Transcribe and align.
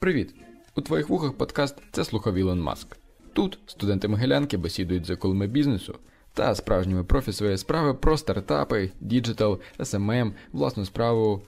Привіт! 0.00 0.34
У 0.74 0.80
твоїх 0.80 1.08
вухах 1.08 1.32
подкаст 1.32 1.76
це 1.92 2.04
слухав 2.04 2.34
Ілон 2.34 2.60
Маск. 2.60 2.96
Тут 3.32 3.58
студенти 3.66 4.08
Могилянки 4.08 4.56
бесідують 4.56 5.06
з 5.06 5.16
акулами 5.16 5.46
бізнесу 5.46 5.94
та 6.34 6.54
справжніми 6.54 7.04
профі 7.04 7.32
своєї 7.32 7.58
справи 7.58 7.94
про 7.94 8.18
стартапи, 8.18 8.90
digital, 9.00 9.60
SMM, 9.78 10.32
власну 10.52 10.84
справу. 10.84 11.42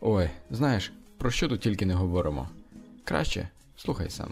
Ой, 0.00 0.30
знаєш, 0.50 0.92
про 1.18 1.30
що 1.30 1.48
тут 1.48 1.60
тільки 1.60 1.86
не 1.86 1.94
говоримо. 1.94 2.48
Краще 3.04 3.48
слухай 3.76 4.10
сам. 4.10 4.28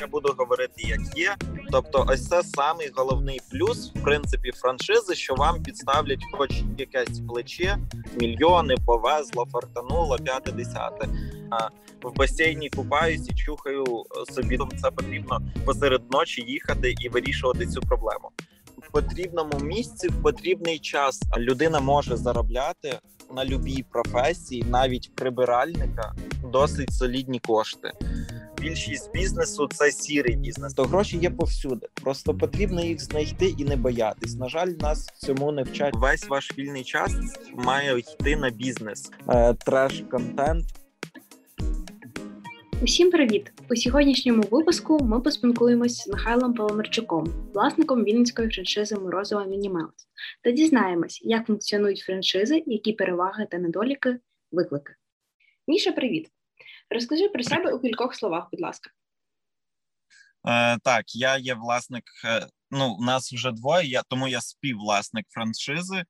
Я 0.00 0.06
буду 0.06 0.34
говорити, 0.38 0.74
як 0.76 1.18
є. 1.18 1.36
Тобто, 1.70 2.04
ось 2.08 2.28
це 2.28 2.42
самий 2.42 2.90
головний 2.94 3.40
плюс, 3.50 3.92
в 3.94 4.02
принципі, 4.02 4.50
франшизи, 4.52 5.14
що 5.14 5.34
вам 5.34 5.62
підставлять 5.62 6.24
хоч 6.32 6.50
якесь 6.78 7.20
плече, 7.28 7.78
мільйони 8.20 8.74
повезло, 8.86 9.46
фартануло, 9.52 10.16
п'яте 10.24 10.52
десяте. 10.52 11.08
В 12.02 12.14
басейні 12.16 12.70
купаюсь 12.70 13.28
і 13.28 13.34
чухаю 13.34 13.84
собі. 14.34 14.58
Це 14.82 14.90
потрібно 14.90 15.40
посеред 15.64 16.02
ночі 16.10 16.42
їхати 16.42 16.94
і 17.00 17.08
вирішувати 17.08 17.66
цю 17.66 17.80
проблему. 17.80 18.30
В 18.76 18.92
потрібному 18.92 19.58
місці, 19.58 20.08
в 20.08 20.22
потрібний 20.22 20.78
час 20.78 21.22
людина 21.38 21.80
може 21.80 22.16
заробляти 22.16 22.98
на 23.34 23.44
любій 23.44 23.84
професії, 23.92 24.64
навіть 24.68 25.14
прибиральника, 25.14 26.14
досить 26.52 26.92
солідні 26.92 27.38
кошти 27.38 27.92
більшість 28.68 29.12
бізнесу 29.12 29.68
це 29.72 29.90
сірий 29.90 30.36
бізнес. 30.36 30.74
То 30.74 30.84
гроші 30.84 31.18
є 31.18 31.30
повсюди. 31.30 31.86
Просто 32.02 32.34
потрібно 32.34 32.84
їх 32.84 33.00
знайти 33.00 33.46
і 33.46 33.64
не 33.64 33.76
боятись. 33.76 34.34
На 34.34 34.48
жаль, 34.48 34.68
нас 34.68 35.06
цьому 35.06 35.52
не 35.52 35.62
вчать. 35.62 35.94
Весь 35.96 36.28
ваш 36.28 36.58
вільний 36.58 36.84
час 36.84 37.12
має 37.54 37.98
йти 37.98 38.36
на 38.36 38.50
бізнес, 38.50 39.10
е, 39.28 39.54
треш 39.54 40.04
контент. 40.10 40.64
Усім 42.82 43.10
привіт! 43.10 43.52
У 43.70 43.76
сьогоднішньому 43.76 44.42
випуску 44.42 45.04
ми 45.04 45.20
поспілкуємось 45.20 45.96
з 45.96 46.08
Михайлом 46.08 46.54
Паламарчуком, 46.54 47.50
власником 47.54 48.04
вінницької 48.04 48.50
франшизи 48.50 48.96
Морозова 48.96 49.44
Мінімаус, 49.44 50.08
та 50.42 50.50
дізнаємось, 50.50 51.20
як 51.24 51.46
функціонують 51.46 51.98
франшизи, 51.98 52.62
які 52.66 52.92
переваги 52.92 53.46
та 53.50 53.58
недоліки, 53.58 54.18
виклики. 54.52 54.94
Міша, 55.68 55.92
привіт! 55.92 56.30
Розкажи 56.90 57.28
про 57.28 57.42
себе 57.42 57.72
у 57.72 57.78
кількох 57.78 58.14
словах, 58.14 58.48
будь 58.52 58.60
ласка. 58.60 58.90
Е, 60.48 60.78
Так, 60.84 61.04
я 61.14 61.36
є 61.38 61.54
власник. 61.54 62.04
Е, 62.24 62.46
ну, 62.70 62.96
нас 63.00 63.32
вже 63.32 63.52
двоє, 63.52 63.86
я, 63.88 64.02
тому 64.08 64.28
я 64.28 64.40
співвласник 64.40 65.26
франшизи. 65.28 66.04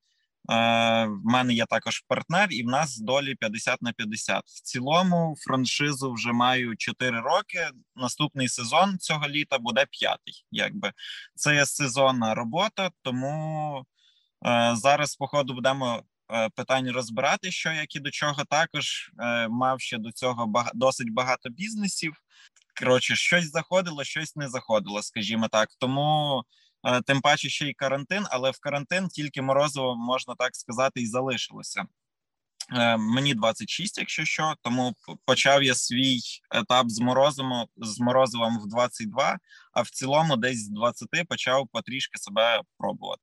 Е, 0.50 1.06
В 1.06 1.20
мене 1.25 1.55
є 1.55 1.66
також 1.66 2.05
партнер, 2.08 2.48
і 2.50 2.62
в 2.62 2.66
нас 2.66 2.98
долі 2.98 3.34
50 3.34 3.83
на 3.83 3.92
50. 3.92 4.42
В 4.47 4.61
цілому 4.62 5.34
франшизу 5.47 6.12
вже 6.12 6.33
маю 6.33 6.77
4 6.77 7.20
роки. 7.20 7.69
Наступний 7.97 8.48
сезон 8.48 8.98
цього 8.98 9.28
літа 9.28 9.58
буде 9.58 9.86
п'ятий. 9.91 10.44
Якби 10.50 10.92
це 11.34 11.55
є 11.55 11.67
сезонна 11.67 12.34
робота, 12.34 12.91
тому 13.02 13.84
е, 14.47 14.72
зараз, 14.77 15.17
по 15.17 15.27
ходу, 15.27 15.55
будемо 15.55 16.02
Е, 16.33 16.48
питань 16.48 16.91
розбирати, 16.91 17.50
що 17.50 17.72
як 17.72 17.97
і 17.97 18.00
до 18.00 18.11
чого 18.11 18.44
також 18.44 19.11
мав 19.50 19.80
ще 19.80 19.98
до 19.98 20.12
цього 20.12 20.47
бага, 20.47 20.70
досить 20.74 21.12
багато 21.12 21.48
бізнесів. 21.50 22.17
Коротше, 22.80 23.17
щось 23.17 23.50
заходило, 23.50 24.05
щось 24.05 24.36
не 24.36 24.48
заходило, 24.48 25.02
скажімо 25.02 25.48
так. 25.48 25.69
Тому 25.78 26.42
тим 27.06 27.20
паче 27.20 27.48
ще 27.48 27.69
й 27.69 27.75
карантин, 27.75 28.25
але 28.31 28.51
в 28.51 28.59
карантин 28.61 29.09
тільки 29.09 29.42
морозиво, 29.42 29.97
можна 29.97 30.34
так 30.34 30.56
сказати, 30.56 31.01
і 31.01 31.06
залишилося. 31.06 31.84
Мені 32.98 33.34
26, 33.34 33.98
якщо 33.98 34.25
що, 34.25 34.55
тому 34.62 34.95
почав 35.25 35.62
я 35.62 35.75
свій 35.75 36.19
етап 36.55 36.91
з 36.91 37.01
морозом 37.01 37.53
з 37.77 38.01
морозивом 38.01 38.59
в 38.59 38.67
22, 38.69 39.39
а 39.73 39.83
в 39.83 39.91
цілому, 39.91 40.37
десь 40.37 40.64
з 40.64 40.69
20 40.69 41.09
почав 41.29 41.69
потрішки 41.73 42.19
себе 42.19 42.61
пробувати. 42.79 43.23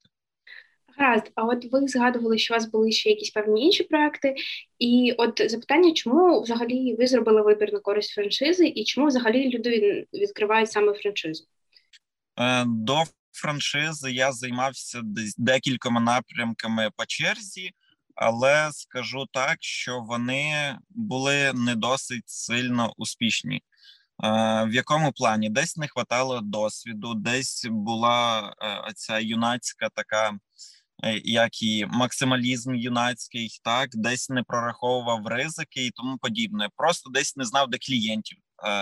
Гаразд, 0.98 1.32
а 1.36 1.44
от 1.44 1.72
ви 1.72 1.88
згадували, 1.88 2.38
що 2.38 2.54
у 2.54 2.58
вас 2.58 2.72
були 2.72 2.92
ще 2.92 3.10
якісь 3.10 3.30
певні 3.30 3.66
інші 3.66 3.84
проекти, 3.84 4.36
і 4.80 5.16
от 5.18 5.52
запитання, 5.52 5.94
чому 5.94 6.42
взагалі 6.42 6.96
ви 6.96 7.08
зробили 7.08 7.42
вибір 7.42 7.74
на 7.74 7.80
користь 7.80 8.14
франшизи, 8.14 8.68
і 8.68 8.84
чому 8.84 9.08
взагалі 9.08 9.50
люди 9.50 10.06
відкривають 10.14 10.72
саме 10.72 10.94
франшизу? 10.94 11.44
Е, 12.40 12.64
до 12.68 13.04
франшизи 13.34 14.12
я 14.12 14.32
займався 14.32 15.02
десь 15.04 15.36
декількома 15.38 16.02
напрямками 16.02 16.90
по 16.98 17.06
черзі, 17.06 17.72
але 18.16 18.70
скажу 18.72 19.26
так, 19.34 19.58
що 19.60 20.00
вони 20.00 20.78
були 20.90 21.54
не 21.54 21.76
досить 21.76 22.30
сильно 22.30 22.94
успішні. 22.98 23.56
Е, 23.56 23.62
в 24.66 24.74
якому 24.74 25.12
плані 25.12 25.50
десь 25.50 25.78
не 25.78 25.88
хватало 25.88 26.42
досвіду, 26.42 27.14
десь 27.14 27.68
була 27.70 28.54
е, 28.62 28.94
ця 28.96 29.20
юнацька 29.20 29.90
така 29.96 30.38
Е, 31.04 31.22
як 31.24 31.62
і 31.62 31.86
максималізм 31.86 32.76
юнацький, 32.76 33.60
так 33.64 33.90
десь 33.94 34.30
не 34.30 34.44
прораховував 34.44 35.28
ризики 35.28 35.86
і 35.86 35.92
тому 35.92 36.18
подібне. 36.18 36.70
Просто 36.78 37.10
десь 37.10 37.36
не 37.38 37.46
знав, 37.46 37.70
де 37.70 37.78
клієнтів 37.78 38.38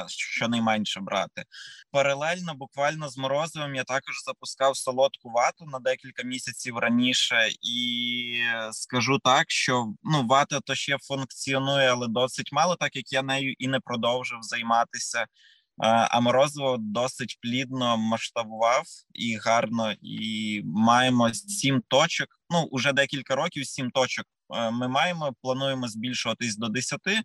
щонайменше 0.08 1.00
брати. 1.00 1.44
Паралельно, 1.92 2.56
буквально 2.56 3.10
з 3.10 3.18
морозивом, 3.18 3.76
я 3.76 3.84
також 3.84 4.16
запускав 4.26 4.78
солодку 4.78 5.30
вату 5.30 5.66
на 5.66 5.80
декілька 5.80 6.24
місяців 6.24 6.78
раніше, 6.78 7.50
і 7.62 8.42
скажу 8.72 9.20
так, 9.24 9.52
що 9.52 9.94
ну 10.04 10.28
вата 10.28 10.60
то 10.60 10.76
ще 10.76 10.98
функціонує, 11.02 11.92
але 11.92 12.08
досить 12.08 12.52
мало, 12.52 12.76
так 12.76 12.96
як 12.96 13.14
я 13.14 13.22
нею 13.22 13.54
і 13.58 13.68
не 13.68 13.80
продовжив 13.80 14.40
займатися. 14.42 15.26
А 15.84 16.20
морозиво 16.20 16.78
досить 16.80 17.38
плідно 17.42 17.98
масштабував 17.98 18.84
і 19.14 19.36
гарно, 19.36 19.94
і 20.02 20.62
маємо 20.66 21.34
сім 21.34 21.82
точок. 21.88 22.28
Ну 22.50 22.62
уже 22.72 22.94
декілька 22.94 23.36
років. 23.36 23.66
Сім 23.66 23.92
точок 23.92 24.26
е, 24.56 24.72
ми 24.72 24.88
маємо. 24.88 25.34
Плануємо 25.42 25.88
збільшуватись 25.88 26.58
до 26.58 26.70
десяти, 26.70 27.22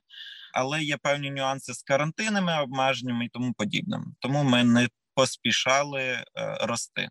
але 0.57 0.83
є 0.83 0.97
певні 0.97 1.31
нюанси 1.31 1.75
з 1.75 1.83
карантинними 1.83 2.63
обмеженнями 2.63 3.25
і 3.25 3.29
тому 3.29 3.53
подібним. 3.53 4.15
Тому 4.21 4.43
ми 4.43 4.65
не 4.65 4.89
поспішали 5.15 6.01
е, 6.03 6.25
рости. 6.61 7.09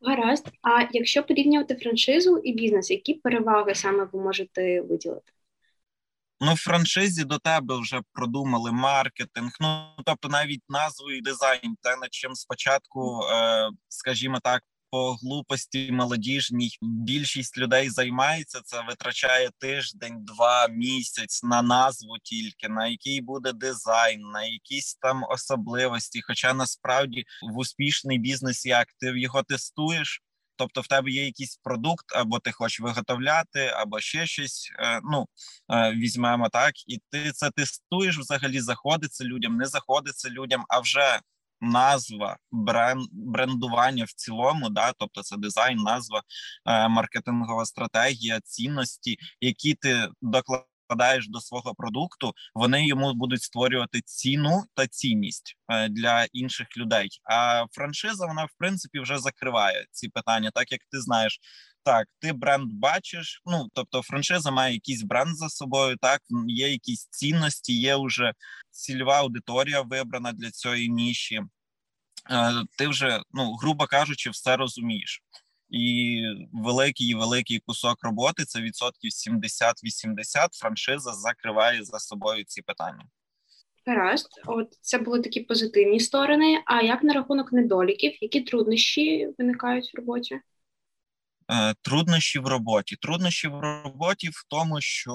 Гаразд. 0.00 0.48
А 0.62 0.88
якщо 0.92 1.22
порівнювати 1.22 1.76
франшизу 1.76 2.38
і 2.38 2.52
бізнес, 2.52 2.90
які 2.90 3.14
переваги 3.14 3.74
саме 3.74 4.08
ви 4.12 4.22
можете 4.22 4.80
виділити? 4.80 5.32
Ну, 6.40 6.54
в 6.54 6.56
франшизі 6.56 7.24
до 7.24 7.38
тебе 7.38 7.80
вже 7.80 8.02
продумали 8.12 8.72
маркетинг. 8.72 9.50
Ну 9.60 9.86
тобто, 10.04 10.28
навіть 10.28 10.62
назву 10.68 11.10
і 11.10 11.20
дизайн, 11.20 11.76
те 11.82 11.96
над 11.96 12.14
чим 12.14 12.34
спочатку, 12.34 13.20
е, 13.22 13.70
скажімо 13.88 14.38
так, 14.42 14.62
по 14.90 15.12
глупості 15.14 15.92
молодіжній 15.92 16.70
більшість 16.82 17.58
людей 17.58 17.90
займається. 17.90 18.60
Це 18.64 18.82
витрачає 18.88 19.50
тиждень, 19.58 20.24
два 20.24 20.68
місяць 20.68 21.42
на 21.42 21.62
назву 21.62 22.16
тільки 22.22 22.68
на 22.68 22.86
який 22.86 23.20
буде 23.20 23.52
дизайн, 23.52 24.20
на 24.20 24.44
якісь 24.44 24.94
там 24.94 25.24
особливості. 25.30 26.20
Хоча 26.22 26.54
насправді 26.54 27.24
в 27.52 27.58
успішний 27.58 28.18
бізнес, 28.18 28.66
як 28.66 28.88
ти 29.00 29.20
його 29.20 29.42
тестуєш. 29.42 30.22
Тобто, 30.56 30.80
в 30.80 30.86
тебе 30.86 31.10
є 31.10 31.24
якийсь 31.24 31.56
продукт, 31.56 32.06
або 32.16 32.38
ти 32.38 32.52
хочеш 32.52 32.80
виготовляти, 32.80 33.66
або 33.66 34.00
ще 34.00 34.26
щось. 34.26 34.72
Е, 34.78 35.00
ну 35.12 35.26
е, 35.72 35.92
візьмемо 35.92 36.48
так, 36.48 36.72
і 36.86 36.98
ти 37.10 37.32
це 37.32 37.50
тестуєш 37.50 38.18
взагалі, 38.18 38.60
заходиться 38.60 39.24
людям, 39.24 39.56
не 39.56 39.66
заходиться 39.66 40.30
людям, 40.30 40.64
а 40.68 40.80
вже 40.80 41.20
назва, 41.60 42.36
бренд, 42.52 43.08
брендування 43.12 44.04
в 44.04 44.12
цілому, 44.12 44.68
да, 44.70 44.92
тобто 44.98 45.22
це 45.22 45.36
дизайн, 45.36 45.78
назва, 45.78 46.22
е, 46.66 46.88
маркетингова 46.88 47.64
стратегія, 47.64 48.40
цінності, 48.40 49.16
які 49.40 49.74
ти 49.74 50.08
докладаєш 50.22 51.28
до 51.28 51.40
свого 51.40 51.74
продукту, 51.74 52.32
вони 52.54 52.86
йому 52.86 53.14
будуть 53.14 53.42
створювати 53.42 54.00
ціну 54.00 54.64
та 54.74 54.86
цінність 54.86 55.56
е, 55.68 55.88
для 55.88 56.26
інших 56.32 56.66
людей. 56.76 57.08
А 57.24 57.64
франшиза 57.72 58.26
вона 58.26 58.44
в 58.44 58.50
принципі 58.58 59.00
вже 59.00 59.18
закриває 59.18 59.86
ці 59.90 60.08
питання, 60.08 60.50
так 60.54 60.72
як 60.72 60.80
ти 60.92 61.00
знаєш. 61.00 61.40
Так, 61.88 62.08
ти 62.18 62.32
бренд 62.32 62.72
бачиш. 62.72 63.42
Ну 63.46 63.68
тобто, 63.72 64.02
франшиза 64.02 64.50
має 64.50 64.74
якийсь 64.74 65.02
бренд 65.02 65.36
за 65.36 65.48
собою. 65.48 65.96
Так 65.96 66.20
є 66.48 66.68
якісь 66.68 67.06
цінності, 67.06 67.80
є 67.80 67.96
вже 67.96 68.32
цільова 68.70 69.18
аудиторія 69.18 69.80
вибрана 69.80 70.32
для 70.32 70.50
цієї 70.50 70.88
ніші. 70.88 71.42
Е, 72.30 72.52
ти 72.78 72.88
вже, 72.88 73.20
ну 73.32 73.54
грубо 73.54 73.86
кажучи, 73.86 74.30
все 74.30 74.56
розумієш 74.56 75.22
і 75.70 76.22
великий 76.52 77.14
великий 77.14 77.58
кусок 77.58 78.04
роботи 78.04 78.44
це 78.44 78.60
відсотків 78.60 79.10
70-80 79.10 80.48
Франшиза 80.52 81.12
закриває 81.12 81.84
за 81.84 81.98
собою 81.98 82.44
ці 82.44 82.62
питання. 82.62 83.04
Гаразд, 83.86 84.28
от 84.46 84.78
це 84.80 84.98
були 84.98 85.20
такі 85.20 85.40
позитивні 85.40 86.00
сторони. 86.00 86.62
А 86.66 86.82
як 86.82 87.02
на 87.02 87.14
рахунок 87.14 87.52
недоліків, 87.52 88.12
які 88.20 88.40
труднощі 88.40 89.28
виникають 89.38 89.90
в 89.94 89.96
роботі? 89.96 90.40
Е, 91.50 91.74
труднощі 91.82 92.38
в 92.38 92.46
роботі. 92.46 92.96
Труднощі 93.00 93.48
в 93.48 93.60
роботі 93.60 94.28
в 94.28 94.44
тому, 94.48 94.80
що 94.80 95.12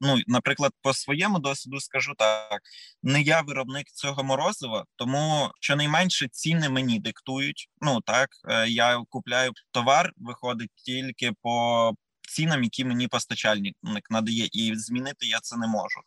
ну, 0.00 0.16
наприклад, 0.26 0.72
по 0.82 0.94
своєму 0.94 1.38
досвіду 1.38 1.80
скажу 1.80 2.14
так: 2.18 2.60
не 3.02 3.22
я 3.22 3.40
виробник 3.40 3.86
цього 3.86 4.24
морозива, 4.24 4.84
тому 4.96 5.50
щонайменше 5.60 6.28
ціни 6.28 6.68
мені 6.68 6.98
диктують. 7.00 7.68
Ну 7.80 8.00
так 8.00 8.28
е, 8.48 8.68
я 8.68 9.02
купляю 9.08 9.52
товар, 9.72 10.12
виходить 10.16 10.70
тільки 10.74 11.32
по 11.42 11.92
цінам, 12.28 12.64
які 12.64 12.84
мені 12.84 13.08
постачальник 13.08 13.74
надає, 14.10 14.48
і 14.52 14.72
змінити 14.76 15.26
я 15.26 15.40
це 15.40 15.56
не 15.56 15.66
можу. 15.66 16.00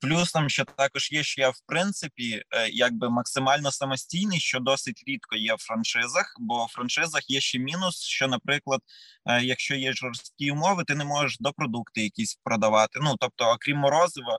Плюсом, 0.00 0.48
що 0.48 0.64
також 0.64 1.12
є, 1.12 1.22
що 1.22 1.40
я 1.40 1.50
в 1.50 1.60
принципі 1.66 2.42
е, 2.50 2.68
якби 2.68 3.10
максимально 3.10 3.70
самостійний, 3.70 4.40
що 4.40 4.60
досить 4.60 5.04
рідко 5.06 5.36
є 5.36 5.54
в 5.54 5.58
франшизах, 5.58 6.36
бо 6.40 6.64
в 6.64 6.68
франшизах 6.68 7.30
є 7.30 7.40
ще 7.40 7.58
мінус, 7.58 8.02
що, 8.02 8.28
наприклад, 8.28 8.80
е, 9.26 9.42
якщо 9.42 9.74
є 9.74 9.92
жорсткі 9.92 10.50
умови, 10.50 10.84
ти 10.84 10.94
не 10.94 11.04
можеш 11.04 11.38
до 11.40 11.52
продукти 11.52 12.02
якісь 12.02 12.40
продавати. 12.44 12.98
Ну 13.02 13.14
тобто, 13.20 13.44
окрім 13.44 13.78
морозива, 13.78 14.38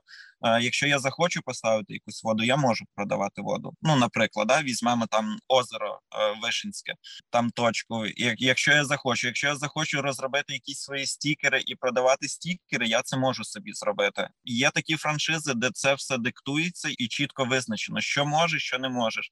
якщо 0.60 0.86
я 0.86 0.98
захочу 0.98 1.40
поставити 1.44 1.92
якусь 1.94 2.24
воду, 2.24 2.44
я 2.44 2.56
можу 2.56 2.84
продавати 2.94 3.42
воду. 3.42 3.74
Ну, 3.82 3.96
наприклад, 3.96 4.48
да, 4.48 4.62
візьмемо 4.62 5.06
там 5.06 5.36
озеро 5.48 6.00
е, 6.14 6.40
Вишинське, 6.42 6.94
там 7.30 7.50
точку. 7.50 8.06
Якщо 8.38 8.72
я 8.72 8.84
захочу, 8.84 9.26
якщо 9.26 9.46
я 9.46 9.56
захочу 9.56 10.02
розробити 10.02 10.52
якісь 10.52 10.80
свої 10.80 11.06
стікери 11.06 11.62
і 11.66 11.74
продавати 11.74 12.28
стікери, 12.28 12.86
я 12.86 13.02
це 13.02 13.16
можу 13.16 13.44
собі 13.44 13.72
зробити. 13.72 14.28
Є 14.44 14.70
такі 14.70 14.96
франшизи, 14.96 15.54
де 15.54 15.70
це 15.72 15.94
все 15.94 16.18
диктується 16.18 16.88
і 16.98 17.08
чітко 17.08 17.44
визначено, 17.44 18.00
що 18.00 18.26
можеш, 18.26 18.62
що 18.62 18.78
не 18.78 18.88
можеш. 18.88 19.30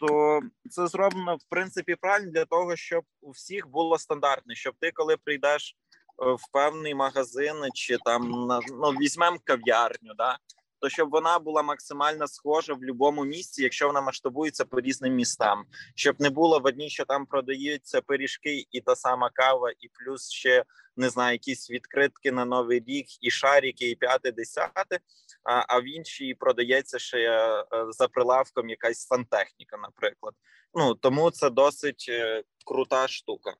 То 0.00 0.40
це 0.70 0.86
зроблено 0.86 1.36
в 1.36 1.44
принципі 1.48 1.96
правильно 2.00 2.30
для 2.32 2.44
того, 2.44 2.76
щоб 2.76 3.04
у 3.20 3.30
всіх 3.30 3.68
було 3.68 3.98
стандартне, 3.98 4.54
щоб 4.54 4.74
ти, 4.80 4.90
коли 4.94 5.16
прийдеш 5.16 5.76
Е, 5.87 5.87
в 6.18 6.52
певний 6.52 6.94
магазин, 6.94 7.56
чи 7.74 7.98
там 8.04 8.48
ну, 8.70 8.90
візьмемо 8.90 9.38
кав'ярню, 9.44 10.14
да 10.18 10.38
то 10.80 10.88
щоб 10.88 11.10
вона 11.10 11.38
була 11.38 11.62
максимально 11.62 12.28
схожа 12.28 12.74
в 12.74 12.78
будь-якому 12.78 13.24
місці, 13.24 13.62
якщо 13.62 13.86
вона 13.86 14.00
масштабується 14.00 14.64
по 14.64 14.80
різним 14.80 15.14
містам, 15.14 15.64
щоб 15.94 16.20
не 16.20 16.30
було 16.30 16.58
в 16.58 16.66
одній, 16.66 16.90
що 16.90 17.04
там 17.04 17.26
продаються 17.26 18.00
пиріжки, 18.00 18.66
і 18.70 18.80
та 18.80 18.96
сама 18.96 19.30
кава, 19.30 19.70
і 19.70 19.88
плюс 19.88 20.30
ще 20.30 20.64
не 20.96 21.10
знаю, 21.10 21.32
якісь 21.32 21.70
відкритки 21.70 22.32
на 22.32 22.44
новий 22.44 22.84
рік, 22.86 23.06
і 23.20 23.30
шарики, 23.30 23.90
і 23.90 23.94
п'яте, 23.94 24.32
десяте. 24.32 25.00
А 25.44 25.64
а 25.68 25.80
в 25.80 25.84
іншій 25.84 26.34
продається 26.34 26.98
ще 26.98 27.18
е, 27.18 27.64
за 27.90 28.08
прилавком 28.08 28.68
якась 28.68 29.06
сантехніка, 29.06 29.76
наприклад. 29.76 30.34
Ну 30.74 30.94
тому 30.94 31.30
це 31.30 31.50
досить 31.50 32.06
е, 32.08 32.42
крута 32.66 33.08
штука 33.08 33.54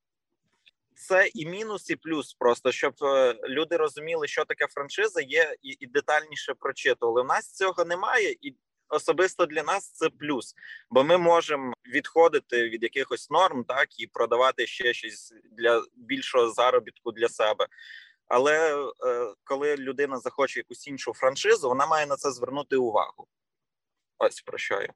це 0.99 1.31
і 1.35 1.47
мінус, 1.47 1.91
і 1.91 1.97
плюс, 1.97 2.35
просто 2.35 2.73
щоб 2.73 2.95
е, 3.03 3.35
люди 3.49 3.77
розуміли, 3.77 4.29
що 4.29 4.45
таке 4.45 4.67
франшиза, 4.67 5.21
є 5.21 5.57
і, 5.63 5.77
і 5.81 5.87
детальніше 5.87 6.55
прочитували. 6.55 7.23
У 7.23 7.25
нас 7.25 7.53
цього 7.53 7.85
немає, 7.85 8.37
і 8.41 8.57
особисто 8.89 9.47
для 9.47 9.63
нас 9.63 9.91
це 9.91 10.09
плюс, 10.11 10.55
бо 10.91 11.05
ми 11.05 11.19
можемо 11.19 11.73
відходити 11.87 12.69
від 12.69 12.83
якихось 12.83 13.31
норм, 13.31 13.65
так 13.65 14.01
і 14.01 14.07
продавати 14.07 14.67
ще 14.67 14.95
щось 14.95 15.35
для 15.53 15.85
більшого 15.97 16.51
заробітку 16.51 17.13
для 17.13 17.29
себе. 17.29 17.67
Але 18.29 18.87
е, 19.07 19.35
коли 19.45 19.77
людина 19.77 20.19
захоче 20.19 20.61
якусь 20.61 20.87
іншу 20.87 21.15
франшизу, 21.15 21.69
вона 21.69 21.87
має 21.87 22.07
на 22.07 22.17
це 22.17 22.31
звернути 22.31 22.77
увагу. 22.77 23.27
Ось 24.19 24.41
про 24.41 24.59
що 24.59 24.75
я. 24.75 24.93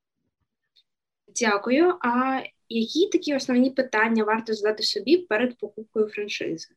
Дякую. 1.37 1.95
А 2.01 2.41
які 2.69 3.09
такі 3.09 3.37
основні 3.37 3.71
питання 3.71 4.25
варто 4.25 4.55
задати 4.55 4.83
собі 4.83 5.17
перед 5.17 5.59
покупкою 5.59 6.09
франшизи? 6.09 6.69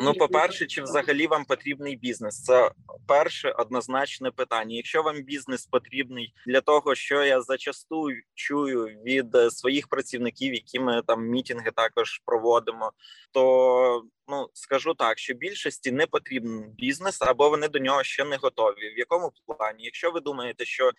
Ну, 0.00 0.14
по 0.14 0.28
перше, 0.28 0.66
чи 0.66 0.82
взагалі 0.82 1.26
вам 1.26 1.44
потрібний 1.44 1.96
бізнес? 1.96 2.42
Це 2.42 2.70
перше 3.06 3.50
однозначне 3.50 4.30
питання. 4.30 4.76
Якщо 4.76 5.02
вам 5.02 5.22
бізнес 5.22 5.66
потрібний 5.66 6.34
для 6.46 6.60
того, 6.60 6.94
що 6.94 7.24
я 7.24 7.42
зачасту 7.42 8.08
чую 8.34 8.84
від 8.86 9.34
е, 9.34 9.50
своїх 9.50 9.88
працівників, 9.88 10.54
які 10.54 10.80
ми 10.80 11.02
там 11.06 11.26
мітинги 11.26 11.70
також 11.70 12.22
проводимо, 12.24 12.92
то 13.32 14.02
ну 14.28 14.48
скажу 14.52 14.94
так, 14.94 15.18
що 15.18 15.34
більшості 15.34 15.92
не 15.92 16.06
потрібен 16.06 16.74
бізнес 16.78 17.22
або 17.22 17.50
вони 17.50 17.68
до 17.68 17.78
нього 17.78 18.04
ще 18.04 18.24
не 18.24 18.36
готові. 18.36 18.94
В 18.96 18.98
якому 18.98 19.32
плані? 19.46 19.84
Якщо 19.84 20.10
ви 20.10 20.20
думаєте, 20.20 20.64
що 20.64 20.90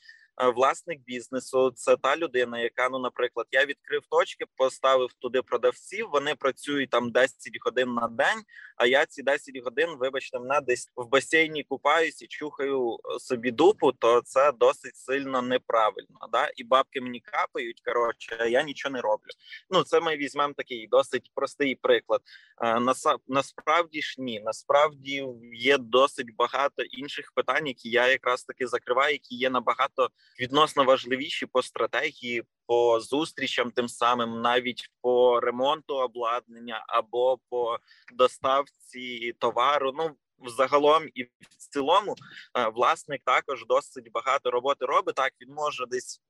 власник 0.47 0.99
бізнесу 0.99 1.71
це 1.75 1.97
та 1.97 2.17
людина, 2.17 2.59
яка 2.59 2.89
ну, 2.89 2.99
наприклад, 2.99 3.47
я 3.51 3.65
відкрив 3.65 4.01
точки, 4.09 4.45
поставив 4.55 5.13
туди 5.13 5.41
продавців. 5.41 6.09
Вони 6.11 6.35
працюють 6.35 6.89
там 6.89 7.11
10 7.11 7.35
годин 7.65 7.93
на 7.93 8.07
день. 8.07 8.43
А 8.77 8.85
я 8.85 9.05
ці 9.05 9.23
10 9.23 9.63
годин, 9.63 9.89
вибачте, 9.99 10.39
мене 10.39 10.61
десь 10.61 10.91
в 10.95 11.05
басейні 11.09 11.63
купаюсь 11.63 12.21
і 12.21 12.27
чухаю 12.27 12.97
собі 13.19 13.51
дупу. 13.51 13.91
То 13.91 14.21
це 14.21 14.51
досить 14.51 14.95
сильно 14.95 15.41
неправильно. 15.41 16.19
Да, 16.31 16.49
і 16.55 16.63
бабки 16.63 17.01
мені 17.01 17.19
капають. 17.19 17.81
Коротше, 17.85 18.49
я 18.49 18.63
нічого 18.63 18.93
не 18.93 19.01
роблю. 19.01 19.29
Ну 19.69 19.83
це 19.83 19.99
ми 19.99 20.17
візьмемо 20.17 20.53
такий 20.53 20.87
досить 20.87 21.31
простий 21.35 21.75
приклад. 21.75 22.21
Е, 22.61 22.79
насправді 23.27 24.01
ж 24.01 24.15
ні, 24.17 24.39
насправді 24.39 25.27
є 25.53 25.77
досить 25.77 26.35
багато 26.35 26.83
інших 26.83 27.31
питань, 27.35 27.67
які 27.67 27.89
я 27.89 28.07
якраз 28.07 28.43
таки 28.43 28.67
закриваю, 28.67 29.13
які 29.13 29.35
є 29.35 29.49
набагато 29.49 30.09
відносно 30.39 30.83
важливіші 30.83 31.45
по 31.45 31.61
стратегії, 31.61 32.43
по 32.65 32.99
зустрічам, 32.99 33.71
тим 33.71 33.87
самим 33.87 34.41
навіть 34.41 34.89
по 35.01 35.39
ремонту 35.39 35.95
обладнання 35.95 36.85
або 36.87 37.39
по 37.49 37.79
доставці 38.13 39.33
товару. 39.39 39.91
Ну 39.97 40.15
Загалом 40.47 41.03
і 41.13 41.23
в 41.23 41.29
цілому 41.57 42.15
е, 42.57 42.67
власник 42.69 43.21
також 43.25 43.65
досить 43.65 44.11
багато 44.11 44.51
роботи 44.51 44.85
робить. 44.85 45.15
Так 45.15 45.33
він 45.41 45.53
може 45.53 45.85
десь, 45.85 46.21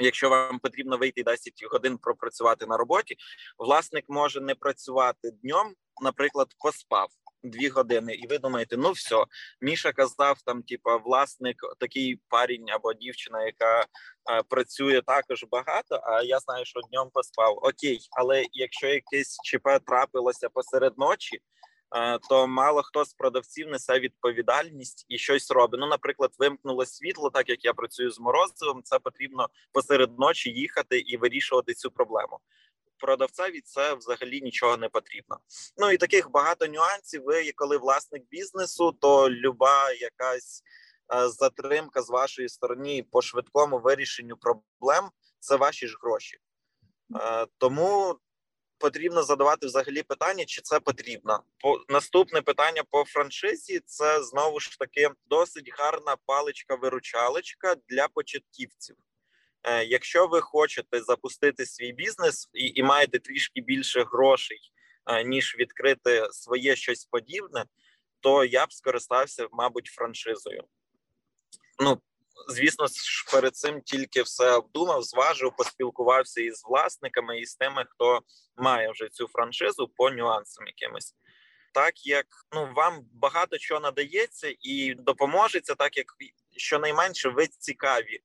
якщо 0.00 0.30
вам 0.30 0.58
потрібно 0.58 0.98
вийти 0.98 1.22
10 1.22 1.52
годин 1.70 1.98
пропрацювати 1.98 2.66
на 2.66 2.76
роботі, 2.76 3.16
власник 3.58 4.04
може 4.08 4.40
не 4.40 4.54
працювати 4.54 5.30
днем, 5.30 5.74
наприклад, 6.02 6.48
поспав 6.58 7.08
дві 7.50 7.68
години, 7.68 8.14
і 8.14 8.26
ви 8.26 8.38
думаєте, 8.38 8.76
ну 8.76 8.92
все, 8.92 9.24
Міша 9.60 9.92
казав 9.92 10.42
там, 10.44 10.62
типа, 10.62 10.96
власник, 10.96 11.56
такий 11.78 12.20
парень 12.28 12.70
або 12.70 12.94
дівчина, 12.94 13.44
яка 13.44 13.86
а, 14.24 14.42
працює 14.42 15.02
також 15.02 15.44
багато. 15.50 16.00
А 16.02 16.22
я 16.22 16.38
знаю, 16.38 16.64
що 16.64 16.80
днем 16.80 17.10
поспав. 17.12 17.58
Окей, 17.62 17.98
але 18.10 18.44
якщо 18.52 18.86
якесь 18.86 19.38
ЧП 19.44 19.68
трапилося 19.86 20.48
посеред 20.48 20.98
ночі. 20.98 21.40
То 22.28 22.46
мало 22.46 22.82
хто 22.82 23.04
з 23.04 23.14
продавців 23.14 23.68
несе 23.68 24.00
відповідальність 24.00 25.06
і 25.08 25.18
щось 25.18 25.50
робить. 25.50 25.80
Ну, 25.80 25.86
наприклад, 25.86 26.30
вимкнуло 26.38 26.86
світло, 26.86 27.30
так 27.30 27.48
як 27.48 27.64
я 27.64 27.72
працюю 27.72 28.10
з 28.10 28.20
морозивом. 28.20 28.82
Це 28.84 28.98
потрібно 28.98 29.48
посеред 29.72 30.18
ночі 30.18 30.50
їхати 30.50 30.98
і 30.98 31.16
вирішувати 31.16 31.74
цю 31.74 31.90
проблему 31.90 32.38
продавцеві 32.98 33.60
це 33.60 33.94
взагалі 33.94 34.40
нічого 34.40 34.76
не 34.76 34.88
потрібно. 34.88 35.38
Ну 35.76 35.90
і 35.90 35.96
таких 35.96 36.30
багато 36.30 36.66
нюансів. 36.66 37.22
Ви 37.24 37.52
коли 37.52 37.76
власник 37.76 38.22
бізнесу, 38.30 38.92
то 39.00 39.30
люба 39.30 39.92
якась 39.92 40.62
е, 41.14 41.28
затримка 41.28 42.02
з 42.02 42.10
вашої 42.10 42.48
сторони 42.48 43.04
по 43.10 43.22
швидкому 43.22 43.78
вирішенню 43.78 44.36
проблем 44.36 45.10
це 45.38 45.56
ваші 45.56 45.86
ж 45.86 45.96
гроші. 46.02 46.38
Е, 47.20 47.46
тому 47.58 48.18
потрібно 48.78 49.22
задавати 49.22 49.66
взагалі 49.66 50.02
питання, 50.02 50.44
чи 50.44 50.60
це 50.62 50.80
потрібно. 50.80 51.42
По 51.58 51.84
наступне 51.88 52.42
питання 52.42 52.82
по 52.90 53.04
франшизі 53.04 53.80
це 53.86 54.22
знову 54.22 54.60
ж 54.60 54.78
таки 54.78 55.10
досить 55.26 55.72
гарна 55.78 56.16
паличка-виручалочка 56.26 57.76
для 57.88 58.08
початківців. 58.08 58.96
Е, 59.68 59.84
якщо 59.84 60.26
ви 60.26 60.40
хочете 60.40 61.00
запустити 61.02 61.66
свій 61.66 61.92
бізнес 61.92 62.48
і, 62.54 62.72
і 62.74 62.82
маєте 62.82 63.18
трішки 63.18 63.60
більше 63.60 64.04
грошей, 64.12 64.58
е, 65.06 65.24
ніж 65.24 65.56
відкрити 65.58 66.28
своє 66.30 66.76
щось 66.76 67.04
подібне, 67.04 67.64
то 68.20 68.44
я 68.44 68.66
б 68.66 68.72
скористався, 68.72 69.46
мабуть, 69.52 69.86
франшизою. 69.86 70.64
Ну, 71.78 72.00
звісно 72.48 72.86
ж, 72.86 73.24
перед 73.32 73.56
цим 73.56 73.80
тільки 73.82 74.22
все 74.22 74.52
обдумав, 74.52 75.02
зважив, 75.02 75.56
поспілкувався 75.56 76.40
із 76.40 76.64
власниками 76.64 77.40
і 77.40 77.46
з 77.46 77.56
тими, 77.56 77.84
хто 77.88 78.20
має 78.56 78.90
вже 78.90 79.08
цю 79.08 79.28
франшизу 79.28 79.88
по 79.88 80.10
нюансам 80.10 80.66
якимось. 80.66 81.14
Так 81.74 82.06
як 82.06 82.26
ну 82.52 82.68
вам 82.76 83.06
багато 83.12 83.58
чого 83.58 83.80
надається 83.80 84.54
і 84.60 84.94
допоможеться, 84.94 85.74
так 85.74 85.96
як 85.96 86.06
щонайменше 86.56 87.28
ви 87.28 87.46
цікаві 87.46 88.20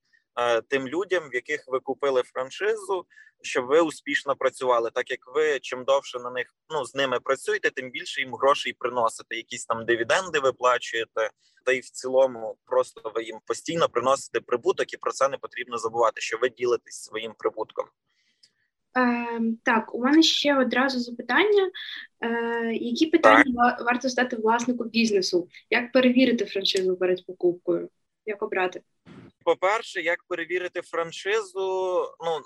тим 0.68 0.88
людям, 0.88 1.30
в 1.30 1.36
яких 1.36 1.64
ви 1.68 1.80
купили 1.80 2.24
франшизу, 2.24 3.06
щоб 3.42 3.66
ви 3.66 3.82
успішно 3.82 4.36
працювали. 4.36 4.90
Так 4.94 5.12
як 5.12 5.20
ви 5.36 5.60
чим 5.60 5.84
довше 5.84 6.20
на 6.20 6.32
них 6.32 6.56
ну 6.70 6.86
з 6.86 6.96
ними 6.96 7.20
працюєте, 7.20 7.70
тим 7.70 7.92
більше 7.92 8.22
їм 8.22 8.36
грошей 8.36 8.74
приносите. 8.74 9.36
Якісь 9.36 9.66
там 9.66 9.86
дивіденди 9.86 10.40
виплачуєте, 10.40 11.30
та 11.66 11.72
й 11.72 11.80
в 11.80 11.90
цілому 11.90 12.58
просто 12.66 13.12
ви 13.16 13.24
їм 13.24 13.40
постійно 13.46 13.90
приносите 13.90 14.40
прибуток, 14.40 14.94
і 14.94 14.98
про 14.98 15.12
це 15.12 15.30
не 15.30 15.38
потрібно 15.38 15.78
забувати, 15.78 16.22
що 16.22 16.38
ви 16.38 16.50
ділитесь 16.50 17.04
своїм 17.04 17.34
прибутком. 17.38 17.86
Е, 18.98 19.42
Так, 19.64 19.96
у 19.96 20.00
мене 20.00 20.24
ще 20.24 20.60
одразу 20.60 21.00
запитання. 21.00 21.72
Е, 22.22 22.74
Які 22.74 23.06
питання 23.06 23.44
так. 23.78 23.86
варто 23.86 24.10
стати 24.10 24.36
власнику 24.36 24.84
бізнесу? 24.84 25.48
Як 25.70 25.92
перевірити 25.92 26.46
франшизу 26.46 26.98
перед 26.98 27.26
покупкою? 27.26 27.90
Як 28.32 28.44
обрати? 28.44 28.82
По-перше, 29.44 30.02
як 30.02 30.24
перевірити 30.24 30.82
франшизу? 30.82 32.06
Ну 32.20 32.42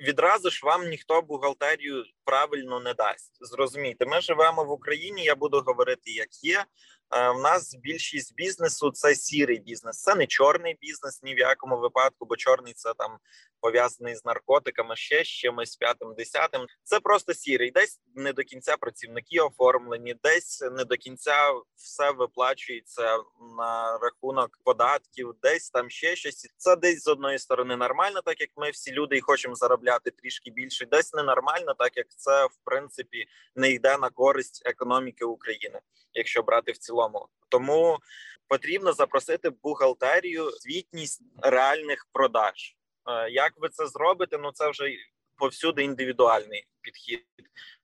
відразу 0.00 0.50
ж 0.50 0.60
вам 0.66 0.88
ніхто 0.88 1.22
бухгалтерію 1.22 2.04
правильно 2.26 2.80
не 2.80 2.94
дасть. 2.94 3.38
Зрозумійте, 3.40 4.06
ми 4.06 4.20
живемо 4.20 4.64
в 4.64 4.70
Україні. 4.70 5.24
Я 5.24 5.34
буду 5.34 5.60
говорити, 5.60 6.10
як 6.10 6.44
є. 6.44 6.64
Е, 7.10 7.34
нас 7.34 7.74
більшість 7.74 8.34
бізнесу 8.34 8.90
це 8.90 9.14
сірий 9.14 9.58
бізнес, 9.58 10.02
це 10.02 10.14
не 10.14 10.26
чорний 10.26 10.78
бізнес 10.80 11.22
ні 11.22 11.34
в 11.34 11.38
якому 11.38 11.78
випадку, 11.78 12.26
бо 12.26 12.36
чорний 12.36 12.72
це 12.72 12.94
там 12.98 13.18
пов'язаний 13.60 14.14
з 14.14 14.24
наркотиками, 14.24 14.96
ще 14.96 15.24
з 15.24 15.28
чимось 15.28 15.76
п'ятим, 15.76 16.14
десятим. 16.14 16.66
Це 16.84 17.00
просто 17.00 17.34
сірий. 17.34 17.70
Десь 17.70 18.00
не 18.14 18.32
до 18.32 18.42
кінця 18.42 18.76
працівники 18.76 19.40
оформлені, 19.40 20.14
десь 20.24 20.60
не 20.72 20.84
до 20.84 20.96
кінця 20.96 21.52
все 21.76 22.10
виплачується 22.10 23.18
на 23.58 23.98
рахунок 23.98 24.58
податків, 24.64 25.34
десь 25.42 25.70
там 25.70 25.90
ще 25.90 26.16
щось. 26.16 26.46
Це 26.56 26.76
десь 26.76 27.02
з 27.02 27.08
одної 27.08 27.38
сторони 27.38 27.76
нормально, 27.76 28.20
так 28.24 28.40
як 28.40 28.50
ми 28.56 28.70
всі 28.70 28.92
люди 28.92 29.16
і 29.16 29.20
хочемо 29.20 29.54
заробляти 29.54 30.10
трішки 30.10 30.50
більше. 30.50 30.86
Десь 30.86 31.14
ненормально, 31.14 31.74
так 31.78 31.96
як 31.96 32.06
це 32.16 32.46
в 32.46 32.56
принципі 32.64 33.26
не 33.54 33.70
йде 33.70 33.98
на 33.98 34.10
користь 34.10 34.62
економіки 34.66 35.24
України, 35.24 35.80
якщо 36.12 36.42
брати 36.42 36.72
в 36.72 36.78
цілому. 36.78 37.28
Тому 37.48 37.98
потрібно 38.48 38.92
запросити 38.92 39.50
бухгалтерію 39.50 40.50
звітність 40.50 41.22
реальних 41.42 42.06
продаж. 42.12 42.76
Е, 43.08 43.30
як 43.30 43.52
ви 43.56 43.68
це 43.68 43.86
зробите? 43.86 44.38
Ну 44.38 44.52
це 44.52 44.70
вже 44.70 44.90
повсюди 45.36 45.84
індивідуальний 45.84 46.66
підхід. 46.80 47.26